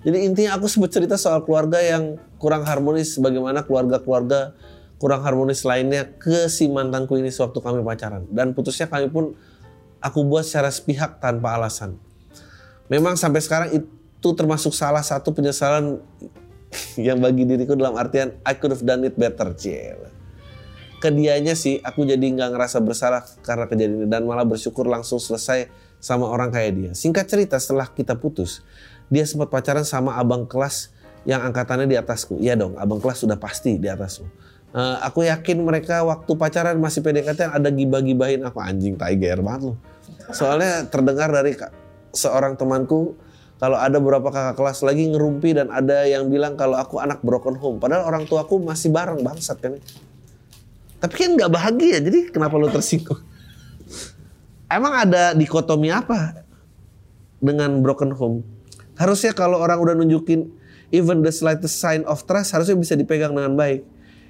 [0.01, 4.57] Jadi intinya aku sebut cerita soal keluarga yang kurang harmonis sebagaimana keluarga-keluarga
[4.97, 8.25] kurang harmonis lainnya ke si mantanku ini sewaktu kami pacaran.
[8.29, 9.37] Dan putusnya kami pun
[10.01, 12.01] aku buat secara sepihak tanpa alasan.
[12.89, 16.01] Memang sampai sekarang itu termasuk salah satu penyesalan
[16.97, 19.53] yang bagi diriku dalam artian I could have done it better.
[19.53, 20.10] Cile
[21.01, 25.67] ke dianya sih aku jadi nggak ngerasa bersalah karena kejadian dan malah bersyukur langsung selesai
[25.97, 26.91] sama orang kayak dia.
[26.93, 28.61] Singkat cerita setelah kita putus,
[29.09, 30.93] dia sempat pacaran sama abang kelas
[31.25, 32.37] yang angkatannya di atasku.
[32.37, 34.25] Iya dong, abang kelas sudah pasti di atasku.
[34.71, 39.77] Uh, aku yakin mereka waktu pacaran masih PDKT ada gibah-gibahin aku anjing tiger banget loh.
[40.31, 41.59] Soalnya terdengar dari
[42.15, 43.19] seorang temanku
[43.59, 47.59] kalau ada beberapa kakak kelas lagi ngerumpi dan ada yang bilang kalau aku anak broken
[47.59, 47.77] home.
[47.77, 49.77] Padahal orang tuaku masih bareng bangsat kan.
[51.01, 53.17] Tapi kan nggak bahagia, jadi kenapa lo tersinggung?
[54.69, 56.45] Emang ada dikotomi apa
[57.41, 58.45] dengan broken home?
[58.93, 60.53] Harusnya kalau orang udah nunjukin
[60.93, 63.81] even the slightest sign of trust harusnya bisa dipegang dengan baik.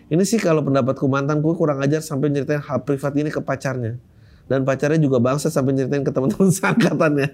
[0.07, 3.99] Ini sih kalau pendapatku mantanku kurang ajar sampai nyeritain hal privat ini ke pacarnya.
[4.47, 7.27] Dan pacarnya juga bangsa sampai nyeritain ke teman-teman seangkatannya.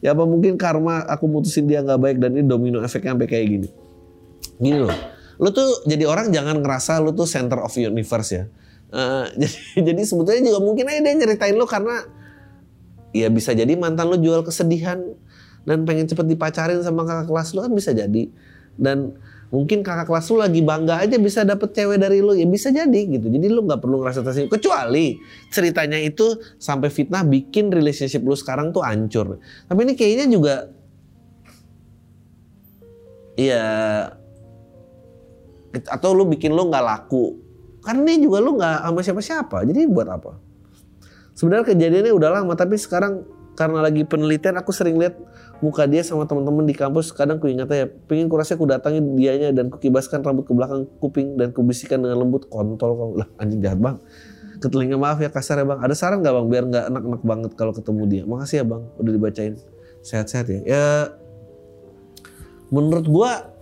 [0.00, 3.46] ya apa mungkin karma aku mutusin dia nggak baik dan ini domino efeknya sampai kayak
[3.52, 3.68] gini.
[4.56, 4.96] Gini loh.
[5.38, 8.48] Lu tuh jadi orang jangan ngerasa lu tuh center of universe ya
[8.88, 12.08] Uh, jadi, jadi sebetulnya juga mungkin aja dia nyeritain lo karena
[13.12, 15.00] ya bisa jadi mantan lo jual kesedihan
[15.68, 18.32] dan pengen cepet dipacarin sama kakak kelas lo kan bisa jadi.
[18.78, 22.72] Dan mungkin kakak kelas lo lagi bangga aja bisa dapet cewek dari lo ya bisa
[22.72, 23.28] jadi gitu.
[23.28, 25.20] Jadi lo nggak perlu ngerasa tersinggung kecuali
[25.52, 29.40] ceritanya itu sampai fitnah bikin relationship lo sekarang tuh hancur.
[29.68, 30.54] Tapi ini kayaknya juga
[33.36, 33.64] ya
[35.88, 37.47] atau lo bikin lo nggak laku
[37.88, 39.64] karena ini juga lu nggak sama siapa-siapa.
[39.64, 40.36] Jadi buat apa?
[41.32, 43.24] Sebenarnya kejadiannya udah lama tapi sekarang
[43.56, 45.16] karena lagi penelitian aku sering lihat
[45.64, 47.16] muka dia sama teman-teman di kampus.
[47.16, 50.84] Kadang ku ingat ya pengen kurasa ku datangi dianya dan ku kibaskan rambut ke belakang
[51.00, 52.92] kuping dan ku bisikan dengan lembut kontol.
[52.92, 53.96] Kau lah anjing jahat bang
[54.60, 55.80] ke telinga maaf ya kasar ya bang.
[55.80, 58.22] Ada saran nggak bang biar nggak enak-enak banget kalau ketemu dia?
[58.28, 59.54] Makasih ya bang udah dibacain.
[60.04, 60.60] Sehat-sehat ya.
[60.68, 60.84] Ya
[62.68, 63.56] menurut gua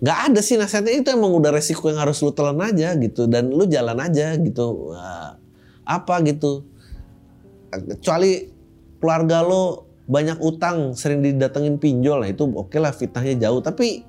[0.00, 3.52] nggak ada sih nasihatnya itu emang udah resiko yang harus lu telan aja gitu dan
[3.52, 5.36] lu jalan aja gitu Wah,
[5.84, 6.64] apa gitu
[7.68, 8.48] kecuali
[8.96, 14.02] keluarga lo banyak utang sering didatengin pinjol nah itu oke okay lah fitnahnya jauh tapi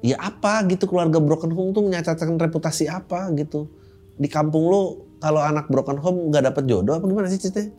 [0.00, 3.68] ya apa gitu keluarga broken home tuh menyacatkan reputasi apa gitu
[4.16, 7.70] di kampung lo kalau anak broken home nggak dapet jodoh apa gimana sih ceritanya?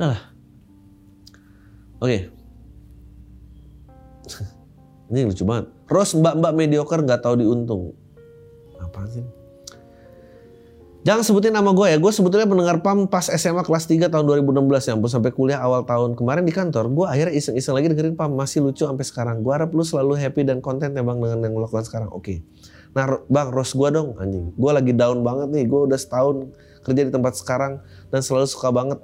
[0.00, 0.20] Lah.
[2.00, 2.08] Oke.
[2.08, 2.20] Okay.
[5.10, 5.66] Ini lucu banget.
[5.90, 7.98] Ros mbak-mbak mediocre nggak tahu diuntung.
[8.78, 9.26] Apa sih?
[11.00, 11.96] Jangan sebutin nama gue ya.
[11.96, 15.82] Gue sebetulnya mendengar PAM pas SMA kelas 3 tahun 2016 ya ampun sampai kuliah awal
[15.88, 16.92] tahun kemarin di kantor.
[16.92, 19.40] Gue akhirnya iseng-iseng lagi dengerin PAM masih lucu sampai sekarang.
[19.40, 22.12] Gue harap lu selalu happy dan konten ya bang dengan yang lo lakukan sekarang.
[22.12, 22.44] Oke.
[22.92, 24.52] Nah bang Ros gue dong anjing.
[24.52, 25.64] Gue lagi down banget nih.
[25.64, 26.52] Gue udah setahun
[26.84, 27.80] kerja di tempat sekarang
[28.12, 29.00] dan selalu suka banget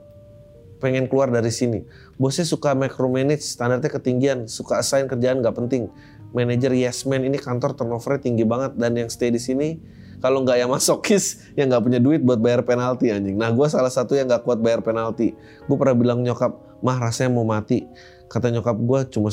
[0.78, 1.84] pengen keluar dari sini.
[2.20, 5.88] Bosnya suka micromanage, standarnya ketinggian, suka assign kerjaan gak penting.
[6.36, 9.80] Manajer yes man ini kantor turnovernya tinggi banget dan yang stay di sini
[10.20, 13.36] kalau nggak yang masokis yang nggak punya duit buat bayar penalti anjing.
[13.36, 15.36] Nah gue salah satu yang nggak kuat bayar penalti.
[15.68, 17.84] Gue pernah bilang nyokap, mah rasanya mau mati.
[18.28, 19.28] Kata nyokap gue cuma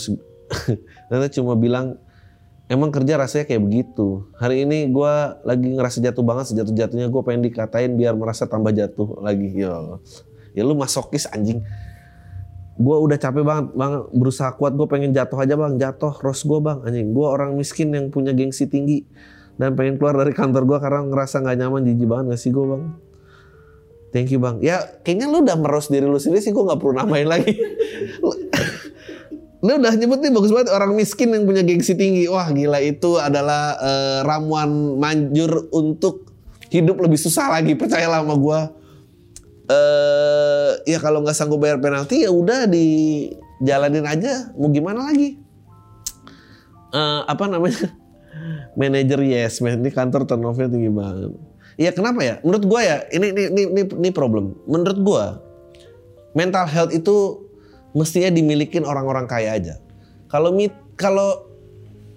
[1.09, 1.97] ternyata cuma bilang
[2.67, 4.27] emang kerja rasanya kayak begitu.
[4.37, 8.71] Hari ini gue lagi ngerasa jatuh banget sejatuh jatuhnya gue pengen dikatain biar merasa tambah
[8.75, 9.49] jatuh lagi.
[9.55, 9.73] Ya,
[10.53, 11.61] ya lu masokis anjing.
[12.73, 14.73] Gue udah capek banget, banget berusaha kuat.
[14.73, 16.13] Gue pengen jatuh aja bang, jatuh.
[16.25, 17.13] Ros gue bang, anjing.
[17.13, 19.05] Gue orang miskin yang punya gengsi tinggi
[19.61, 22.65] dan pengen keluar dari kantor gue karena ngerasa nggak nyaman, jijik banget gak sih gue
[22.65, 22.83] bang.
[24.13, 24.61] Thank you bang.
[24.61, 27.49] Ya kayaknya lu udah meros diri lu sendiri sih gue nggak perlu namain lagi.
[29.65, 32.29] lu udah nyebut nih bagus banget orang miskin yang punya gengsi tinggi.
[32.29, 36.29] Wah gila itu adalah uh, ramuan manjur untuk
[36.69, 37.73] hidup lebih susah lagi.
[37.73, 38.59] Percayalah sama gue.
[39.73, 44.53] Uh, ya kalau nggak sanggup bayar penalti ya udah dijalanin aja.
[44.53, 45.41] Mau gimana lagi?
[46.93, 47.89] Uh, apa namanya?
[48.79, 49.81] Manager yes man.
[49.81, 51.33] Ini kantor turnover tinggi banget.
[51.73, 52.37] Iya kenapa ya?
[52.45, 54.53] Menurut gue ya ini ini ini ini problem.
[54.69, 55.23] Menurut gue
[56.37, 57.49] mental health itu
[57.97, 59.81] mestinya dimiliki orang-orang kaya aja.
[60.29, 60.53] Kalau
[60.93, 61.49] kalau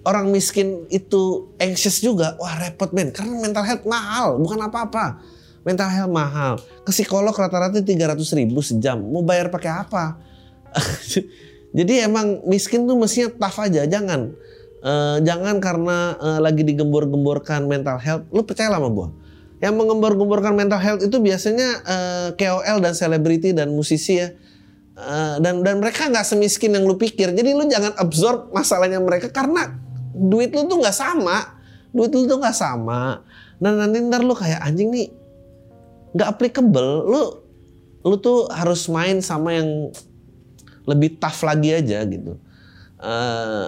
[0.05, 3.13] orang miskin itu anxious juga, wah repot men.
[3.13, 5.19] Karena mental health mahal, bukan apa-apa.
[5.67, 6.53] Mental health mahal.
[6.87, 9.03] Ke psikolog rata-rata 300 ribu sejam.
[9.03, 10.15] Mau bayar pakai apa?
[11.77, 14.31] Jadi emang miskin tuh mestinya tough aja, jangan.
[14.79, 19.27] Uh, jangan karena uh, lagi digembor-gemborkan mental health, lu percaya sama gue
[19.57, 24.29] yang mengembor-gemborkan mental health itu biasanya uh, eh, KOL dan selebriti dan musisi ya.
[24.97, 27.29] Uh, dan dan mereka nggak semiskin yang lu pikir.
[27.33, 29.77] Jadi lu jangan absorb masalahnya mereka karena
[30.13, 31.57] duit lu tuh nggak sama.
[31.93, 33.21] Duit lu tuh nggak sama.
[33.57, 35.09] Dan nanti ntar lu kayak anjing nih
[36.15, 37.07] nggak applicable.
[37.07, 37.21] Lu
[38.07, 39.91] lu tuh harus main sama yang
[40.87, 42.39] lebih tough lagi aja gitu.
[42.97, 43.67] Uh,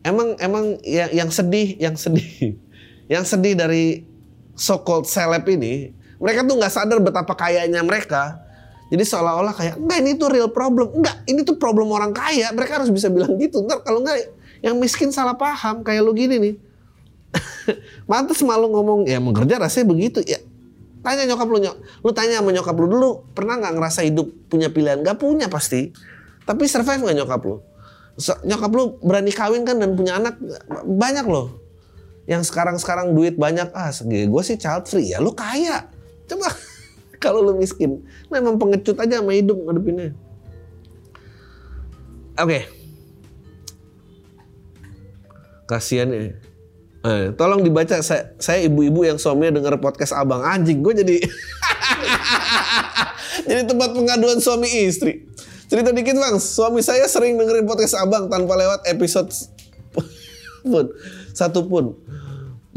[0.00, 2.56] emang emang yang yang sedih, yang sedih,
[3.12, 4.08] yang sedih dari
[4.56, 8.40] so called seleb ini, mereka tuh nggak sadar betapa kayanya mereka.
[8.88, 10.88] Jadi seolah-olah kayak, enggak ini tuh real problem.
[10.96, 12.48] Enggak, ini tuh problem orang kaya.
[12.56, 13.60] Mereka harus bisa bilang gitu.
[13.60, 14.32] Ntar kalau enggak,
[14.64, 15.84] yang miskin salah paham.
[15.84, 16.54] Kayak lu gini nih.
[18.10, 20.24] Mantas malu ngomong, ya mau kerja rasanya begitu.
[20.24, 20.40] Ya
[21.08, 21.76] tanya nyokap lu, nyok.
[22.04, 25.00] lu tanya sama nyokap lu dulu, pernah nggak ngerasa hidup punya pilihan?
[25.00, 25.88] Gak punya pasti.
[26.44, 27.64] Tapi survive nggak nyokap lu?
[28.20, 30.36] So, nyokap lu berani kawin kan dan punya anak
[30.84, 31.68] banyak loh
[32.28, 35.88] yang sekarang-sekarang duit banyak ah gue sih child free ya lu kaya
[36.28, 36.52] coba
[37.24, 40.12] kalau lu miskin memang pengecut aja sama hidup ngadepinnya
[42.36, 42.62] oke okay.
[45.64, 46.36] kasihan ya
[47.04, 51.16] eh, tolong dibaca saya ibu-ibu yang suaminya denger podcast abang anjing gue jadi
[53.48, 55.28] jadi tempat pengaduan suami istri
[55.68, 59.30] cerita dikit bang suami saya sering dengerin podcast abang tanpa lewat episode
[60.64, 60.90] pun
[61.36, 61.94] satu pun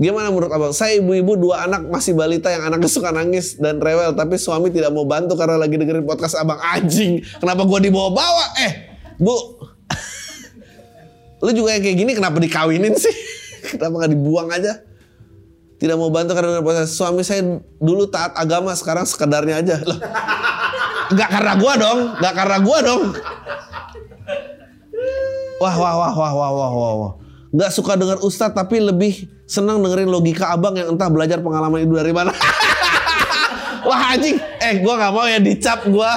[0.01, 0.73] Gimana menurut abang?
[0.73, 4.89] Saya ibu-ibu dua anak masih balita yang anaknya suka nangis dan rewel, tapi suami tidak
[4.89, 7.21] mau bantu karena lagi dengerin podcast abang anjing.
[7.37, 8.45] Kenapa gue dibawa-bawa?
[8.65, 9.61] Eh, bu,
[11.45, 13.13] lu juga yang kayak gini kenapa dikawinin sih?
[13.71, 14.83] Kenapa nggak dibuang aja?
[15.81, 16.93] Tidak mau bantu karena podcast.
[16.93, 17.41] Suami saya
[17.81, 19.75] dulu taat agama, sekarang sekedarnya aja.
[19.81, 19.97] Loh,
[21.17, 23.03] gak karena gue dong, gak karena gue dong.
[25.57, 27.13] Wah, wah, wah, wah, wah, wah, wah, wah.
[27.49, 31.97] Gak suka dengar ustadz tapi lebih senang dengerin logika abang yang entah belajar pengalaman itu
[31.97, 32.31] dari mana.
[33.81, 36.11] Wah anjing, eh gue nggak mau ya dicap gue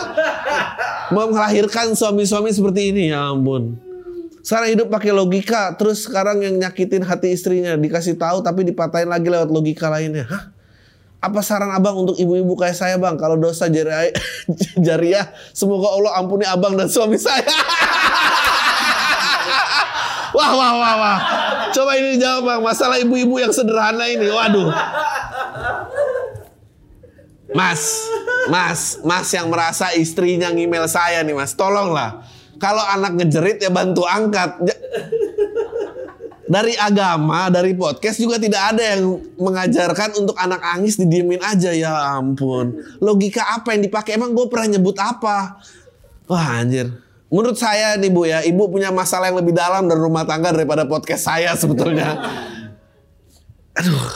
[1.11, 3.84] melahirkan suami-suami seperti ini ya ampun.
[4.45, 9.33] Sekarang hidup pakai logika, terus sekarang yang nyakitin hati istrinya dikasih tahu tapi dipatahin lagi
[9.33, 10.29] lewat logika lainnya.
[10.29, 10.53] Hah?
[11.25, 13.17] Apa saran abang untuk ibu-ibu kayak saya bang?
[13.17, 14.13] Kalau dosa jariah,
[14.87, 17.41] jariah, semoga Allah ampuni abang dan suami saya.
[20.37, 21.19] wah, wah, wah, wah.
[21.73, 24.29] Coba ini jawab bang, masalah ibu-ibu yang sederhana ini.
[24.29, 24.69] Waduh.
[27.57, 27.81] Mas,
[28.53, 32.29] mas, mas yang merasa istrinya ngemail saya nih mas, tolonglah.
[32.65, 34.57] Kalau anak ngejerit ya bantu angkat.
[36.45, 41.93] Dari agama, dari podcast juga tidak ada yang mengajarkan untuk anak angis didiemin aja ya
[42.17, 42.73] ampun.
[43.05, 44.17] Logika apa yang dipakai?
[44.17, 45.61] Emang gue pernah nyebut apa?
[46.25, 46.89] Wah anjir.
[47.29, 50.89] Menurut saya nih Bu ya, Ibu punya masalah yang lebih dalam dari rumah tangga daripada
[50.89, 52.17] podcast saya sebetulnya.
[53.77, 54.09] Aduh,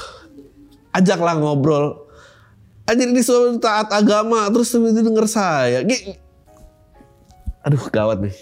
[0.94, 2.08] ajaklah ngobrol.
[2.88, 5.84] Anjir ini suami taat agama, terus itu denger saya.
[7.66, 8.36] Aduh, gawat nih.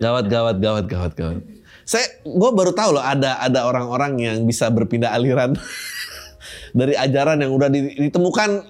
[0.00, 1.42] Gawat, gawat, gawat, gawat, gawat.
[1.84, 5.58] Saya, gue baru tahu loh ada ada orang-orang yang bisa berpindah aliran
[6.78, 8.62] dari ajaran yang udah ditemukan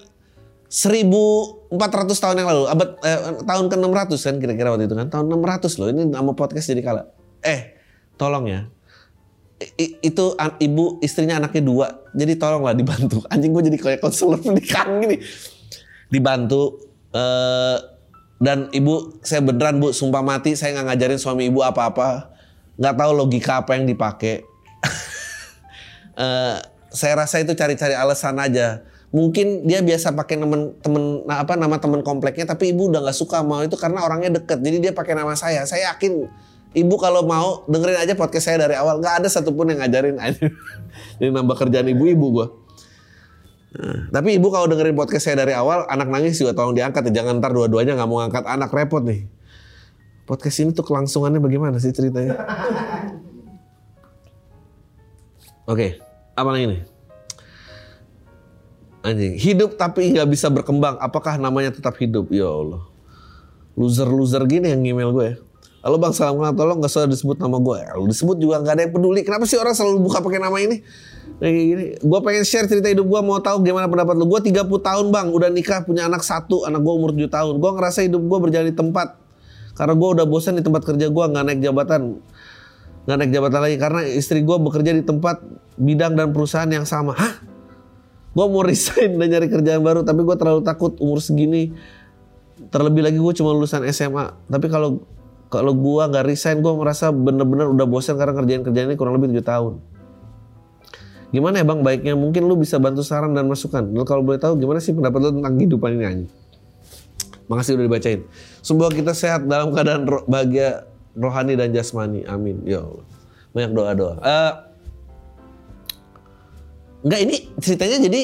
[0.71, 1.75] 1400
[2.15, 5.11] tahun yang lalu, abad eh, tahun ke-600 kan kira-kira waktu itu kan.
[5.11, 5.89] Tahun 600 loh.
[5.91, 7.11] Ini nama podcast jadi kala.
[7.43, 7.75] Eh,
[8.15, 8.71] tolong ya.
[9.61, 11.87] I, itu an, ibu istrinya anaknya dua.
[12.15, 13.27] Jadi tolonglah dibantu.
[13.27, 15.19] Anjing gue jadi kayak konselor pernikahan gini.
[16.07, 16.87] Dibantu
[17.19, 17.77] eh,
[18.41, 22.41] dan ibu saya beneran bu sumpah mati saya nggak ngajarin suami ibu apa-apa
[22.81, 24.41] nggak tahu logika apa yang dipakai.
[26.21, 26.59] Eh,
[26.93, 28.85] saya rasa itu cari-cari alasan aja.
[29.09, 33.17] Mungkin dia biasa pakai temen temen nah, apa nama temen kompleknya, tapi ibu udah nggak
[33.17, 34.61] suka mau itu karena orangnya deket.
[34.61, 35.65] Jadi dia pakai nama saya.
[35.65, 36.29] Saya yakin
[36.77, 39.01] ibu kalau mau dengerin aja podcast saya dari awal.
[39.01, 40.45] nggak ada satupun yang ngajarin aja.
[41.25, 42.53] Ini nambah kerjaan ibu-ibu gua.
[44.11, 47.23] Tapi ibu kalau dengerin podcast saya dari awal, anak nangis juga tolong diangkat ya.
[47.23, 49.31] Jangan ntar dua-duanya nggak mau ngangkat anak repot nih.
[50.27, 52.35] Podcast ini tuh kelangsungannya bagaimana sih ceritanya?
[55.71, 56.03] Oke,
[56.35, 56.81] apa lagi nih?
[59.01, 60.99] Anjing, hidup tapi nggak bisa berkembang.
[60.99, 62.27] Apakah namanya tetap hidup?
[62.35, 62.83] Ya Allah.
[63.79, 65.39] Loser-loser gini yang email gue.
[65.81, 66.53] Halo bang, salam kenal.
[66.53, 67.79] Tolong nggak usah disebut nama gue.
[67.81, 69.23] Ya, disebut juga nggak ada yang peduli.
[69.23, 70.83] Kenapa sih orang selalu buka pakai nama ini?
[71.41, 71.97] Gini.
[72.05, 73.21] Gue pengen share cerita hidup gue.
[73.25, 74.29] Mau tahu gimana pendapat lu?
[74.29, 76.69] Gue 30 tahun bang, udah nikah, punya anak satu.
[76.69, 77.55] Anak gue umur 7 tahun.
[77.57, 79.17] Gue ngerasa hidup gue berjalan di tempat.
[79.73, 82.21] Karena gue udah bosan di tempat kerja gue nggak naik jabatan
[83.09, 85.41] nggak naik jabatan lagi karena istri gue bekerja di tempat
[85.81, 87.17] bidang dan perusahaan yang sama.
[87.17, 87.33] Hah?
[88.31, 91.75] Gue mau resign dan nyari kerjaan baru, tapi gue terlalu takut umur segini.
[92.71, 94.37] Terlebih lagi gue cuma lulusan SMA.
[94.47, 95.03] Tapi kalau
[95.51, 99.35] kalau gue nggak resign, gue merasa bener-bener udah bosan karena kerjaan kerjaan ini kurang lebih
[99.35, 99.73] tujuh tahun.
[101.31, 102.15] Gimana ya bang baiknya?
[102.19, 103.87] Mungkin lu bisa bantu saran dan masukan.
[103.91, 106.31] Lu kalau boleh tahu gimana sih pendapat lu tentang kehidupan ini anjing?
[107.47, 108.21] Makasih udah dibacain.
[108.63, 112.27] Semoga kita sehat dalam keadaan ro- bahagia rohani dan jasmani.
[112.27, 112.63] Amin.
[112.67, 113.07] Ya Allah.
[113.55, 114.15] Banyak doa-doa.
[114.23, 114.53] Eh,
[117.01, 118.23] Enggak ini ceritanya jadi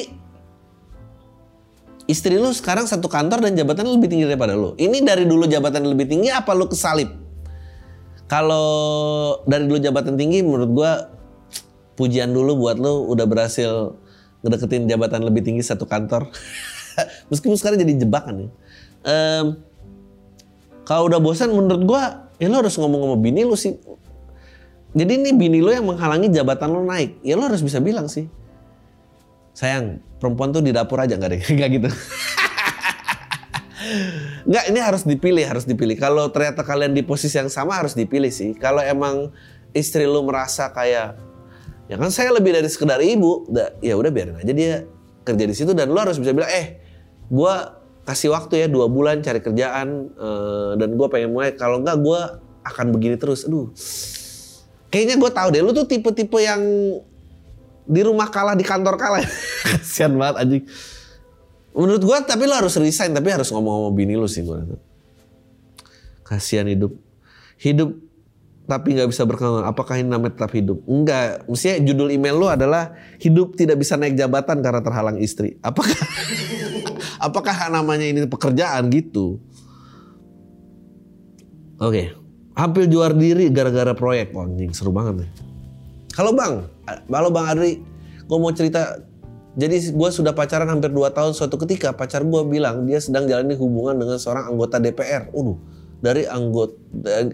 [2.05, 4.77] istri lu sekarang satu kantor dan jabatan lebih tinggi daripada lu.
[4.77, 7.09] Ini dari dulu jabatan lebih tinggi apa lu kesalip?
[8.29, 8.67] Kalau
[9.49, 10.91] dari dulu jabatan tinggi menurut gua
[11.97, 13.97] pujian dulu buat lu udah berhasil
[14.45, 16.29] ngedeketin jabatan lebih tinggi satu kantor.
[17.33, 18.49] Meskipun sekarang jadi jebakan ya.
[19.07, 19.45] Em,
[20.85, 23.75] kalau udah bosan menurut gua ya lu harus ngomong sama bini lu sih.
[24.93, 27.17] Jadi ini bini lu yang menghalangi jabatan lu naik.
[27.25, 28.29] Ya lu harus bisa bilang sih
[29.57, 31.89] sayang perempuan tuh di dapur aja nggak deh nggak gitu
[34.45, 38.29] nggak ini harus dipilih harus dipilih kalau ternyata kalian di posisi yang sama harus dipilih
[38.29, 39.33] sih kalau emang
[39.73, 41.17] istri lu merasa kayak
[41.87, 43.47] ya kan saya lebih dari sekedar ibu.
[43.83, 44.87] Ya udah biarin aja dia
[45.23, 46.79] kerja di situ dan lu harus bisa bilang eh
[47.27, 51.55] gua kasih waktu ya dua bulan cari kerjaan eh, dan gua pengen mulai.
[51.55, 53.47] Kalau nggak gua akan begini terus.
[53.47, 53.71] Aduh.
[54.87, 56.63] Kayaknya gue tahu deh lu tuh tipe-tipe yang
[57.83, 59.19] di rumah kalah di kantor kalah.
[59.67, 60.63] Kasian banget anjing.
[61.75, 64.79] Menurut gua tapi lo harus resign tapi harus ngomong sama bini lu sih gua rasa.
[66.27, 66.91] kasihan hidup.
[67.59, 67.95] Hidup
[68.67, 69.63] tapi nggak bisa berkembang.
[69.63, 70.83] Apakah ini namanya tetap hidup?
[70.83, 71.47] Enggak.
[71.47, 72.91] Mestinya judul email lu adalah
[73.23, 75.55] hidup tidak bisa naik jabatan karena terhalang istri.
[75.63, 75.95] Apakah
[77.31, 79.39] apakah namanya ini pekerjaan gitu?
[81.79, 82.11] Oke.
[82.59, 84.35] Hampir juara diri gara-gara proyek.
[84.35, 85.31] Anjing seru banget nih.
[86.17, 86.65] Halo bang,
[87.13, 87.77] halo bang Adri,
[88.25, 88.97] gue mau cerita.
[89.53, 91.37] Jadi gue sudah pacaran hampir 2 tahun.
[91.37, 95.29] Suatu ketika pacar gue bilang dia sedang jalani hubungan dengan seorang anggota DPR.
[95.29, 96.77] Udah dari anggota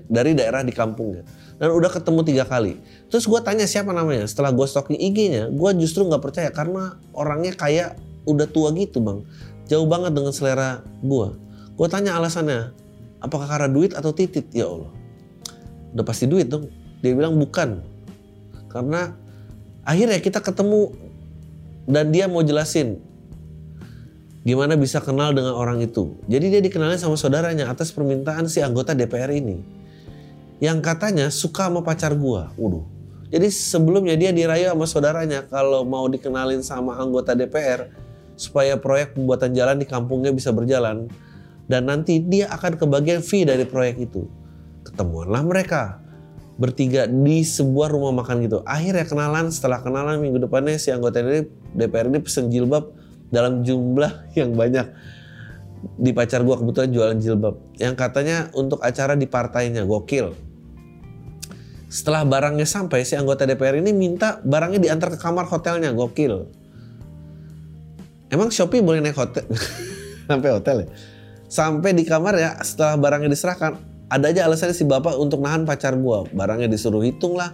[0.08, 1.24] dari daerah di kampungnya.
[1.60, 2.82] Dan udah ketemu tiga kali.
[3.08, 4.26] Terus gue tanya siapa namanya.
[4.28, 7.96] Setelah gue stalking IG-nya, gue justru nggak percaya karena orangnya kayak
[8.28, 9.24] udah tua gitu bang.
[9.70, 11.28] Jauh banget dengan selera gue.
[11.74, 12.76] Gue tanya alasannya,
[13.24, 14.52] apakah karena duit atau titit?
[14.52, 14.92] Ya Allah,
[15.96, 16.70] udah pasti duit dong.
[17.02, 17.82] Dia bilang bukan,
[18.70, 19.16] karena
[19.84, 20.94] akhirnya kita ketemu
[21.90, 23.00] dan dia mau jelasin
[24.44, 26.20] gimana bisa kenal dengan orang itu.
[26.28, 29.64] Jadi dia dikenalin sama saudaranya atas permintaan si anggota DPR ini.
[30.60, 32.52] Yang katanya suka sama pacar gua.
[32.60, 32.84] Waduh.
[33.34, 37.90] Jadi sebelumnya dia dirayu sama saudaranya kalau mau dikenalin sama anggota DPR
[38.38, 41.10] supaya proyek pembuatan jalan di kampungnya bisa berjalan
[41.66, 44.30] dan nanti dia akan kebagian fee dari proyek itu.
[44.86, 46.04] Ketemuanlah mereka
[46.62, 48.62] bertiga di sebuah rumah makan gitu.
[48.68, 51.24] Akhirnya kenalan, setelah kenalan minggu depannya si anggota
[51.74, 52.94] DPR ini pesen jilbab
[53.34, 54.86] dalam jumlah yang banyak.
[55.98, 57.56] Di pacar gua kebetulan jualan jilbab.
[57.82, 60.38] Yang katanya untuk acara di partainya, gokil.
[61.90, 66.48] Setelah barangnya sampai, si anggota DPR ini minta barangnya diantar ke kamar hotelnya, gokil.
[68.32, 69.46] Emang Shopee boleh naik hotel?
[70.30, 70.88] sampai hotel ya?
[71.52, 73.78] Sampai di kamar ya, setelah barangnya diserahkan,
[74.10, 76.26] ada aja alasannya si bapak untuk nahan pacar gua.
[76.32, 77.54] Barangnya disuruh hitung lah,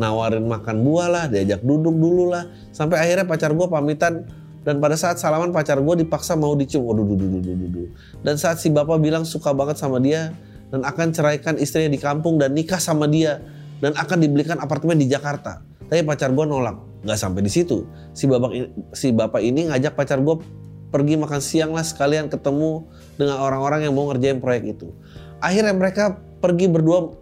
[0.00, 2.48] nawarin makan buah lah, diajak duduk dulu lah.
[2.74, 4.26] Sampai akhirnya pacar gua pamitan
[4.66, 6.82] dan pada saat salaman pacar gua dipaksa mau dicium.
[6.82, 7.88] Waduh, duh, duh, duh, duh, duh.
[8.26, 10.34] Dan saat si bapak bilang suka banget sama dia
[10.74, 13.38] dan akan ceraikan istrinya di kampung dan nikah sama dia
[13.78, 15.62] dan akan dibelikan apartemen di Jakarta.
[15.86, 16.82] Tapi pacar gua nolak.
[17.06, 17.86] Nggak sampai di situ.
[18.10, 18.50] Si bapak
[18.90, 20.42] si bapak ini ngajak pacar gua
[20.90, 24.90] pergi makan siang lah sekalian ketemu dengan orang-orang yang mau ngerjain proyek itu.
[25.38, 27.14] Akhirnya mereka pergi berdua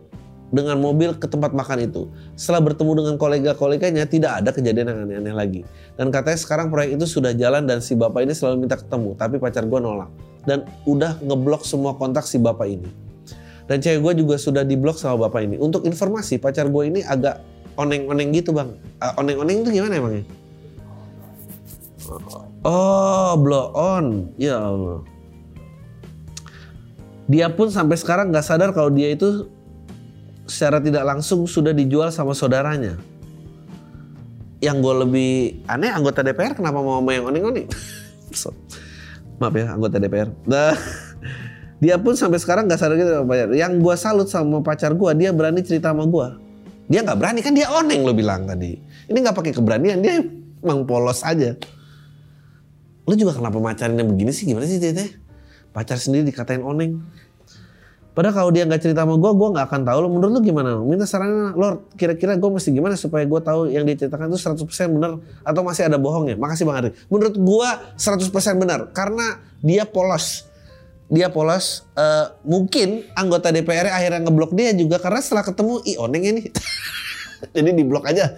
[0.55, 2.07] dengan mobil ke tempat makan itu.
[2.39, 5.61] Setelah bertemu dengan kolega-koleganya tidak ada kejadian yang aneh-aneh lagi.
[5.99, 9.19] Dan katanya sekarang proyek itu sudah jalan dan si bapak ini selalu minta ketemu.
[9.19, 10.09] Tapi pacar gue nolak.
[10.47, 12.87] Dan udah ngeblok semua kontak si bapak ini.
[13.67, 15.57] Dan cewek gue juga sudah diblok sama bapak ini.
[15.59, 17.43] Untuk informasi pacar gue ini agak
[17.75, 18.71] oneng-oneng gitu bang.
[19.03, 20.25] Uh, oneng-oneng itu gimana emangnya?
[22.63, 24.31] Oh, blow on.
[24.39, 25.03] Ya Allah.
[27.25, 29.49] Dia pun sampai sekarang nggak sadar kalau dia itu
[30.45, 32.97] secara tidak langsung sudah dijual sama saudaranya.
[34.61, 35.33] Yang gue lebih
[35.69, 37.69] aneh anggota DPR kenapa mau sama yang oning-oning?
[38.33, 38.53] so,
[39.37, 40.33] maaf ya anggota DPR.
[40.49, 40.73] Nah,
[41.85, 43.49] dia pun sampai sekarang nggak sadar gitu sama pacar.
[43.53, 46.29] Yang gue salut sama pacar gue, dia berani cerita sama gue.
[46.89, 48.77] Dia nggak berani kan dia oneng lo bilang tadi.
[49.09, 50.25] Ini nggak pakai keberanian, dia
[50.65, 51.57] emang polos aja.
[53.05, 54.49] Lu juga kenapa pacarinnya begini sih?
[54.49, 55.21] Gimana sih Tete?
[55.77, 57.05] Pacar sendiri dikatain oneng.
[58.15, 59.99] Padahal kalau dia nggak cerita sama gue, gue nggak akan tahu.
[59.99, 60.79] Lo menurut lu gimana?
[60.79, 61.99] Minta sarannya, Lord.
[61.99, 65.99] Kira-kira gue mesti gimana supaya gue tahu yang diceritakan itu 100% benar atau masih ada
[65.99, 66.39] bohongnya?
[66.39, 66.95] Makasih Bang Adri.
[67.11, 68.31] Menurut gue 100%
[68.63, 70.47] benar karena dia polos.
[71.11, 71.83] Dia polos.
[71.99, 76.43] Uh, mungkin anggota DPR akhirnya ngeblok dia juga karena setelah ketemu, ih oneng ini.
[77.55, 78.31] Jadi diblok aja.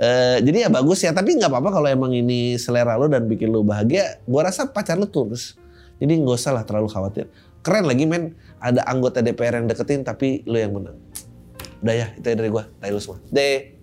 [0.00, 3.52] Uh, jadi ya bagus ya, tapi nggak apa-apa kalau emang ini selera lo dan bikin
[3.52, 4.16] lo bahagia.
[4.24, 5.60] Gue rasa pacar lo tulus.
[6.00, 7.28] Jadi nggak usah lah terlalu khawatir.
[7.60, 11.00] Keren lagi men, ada anggota DPR yang deketin tapi lo yang menang.
[11.80, 12.64] Udah ya, itu dari gue.
[12.76, 13.18] Tai lu semua.
[13.32, 13.79] Deh.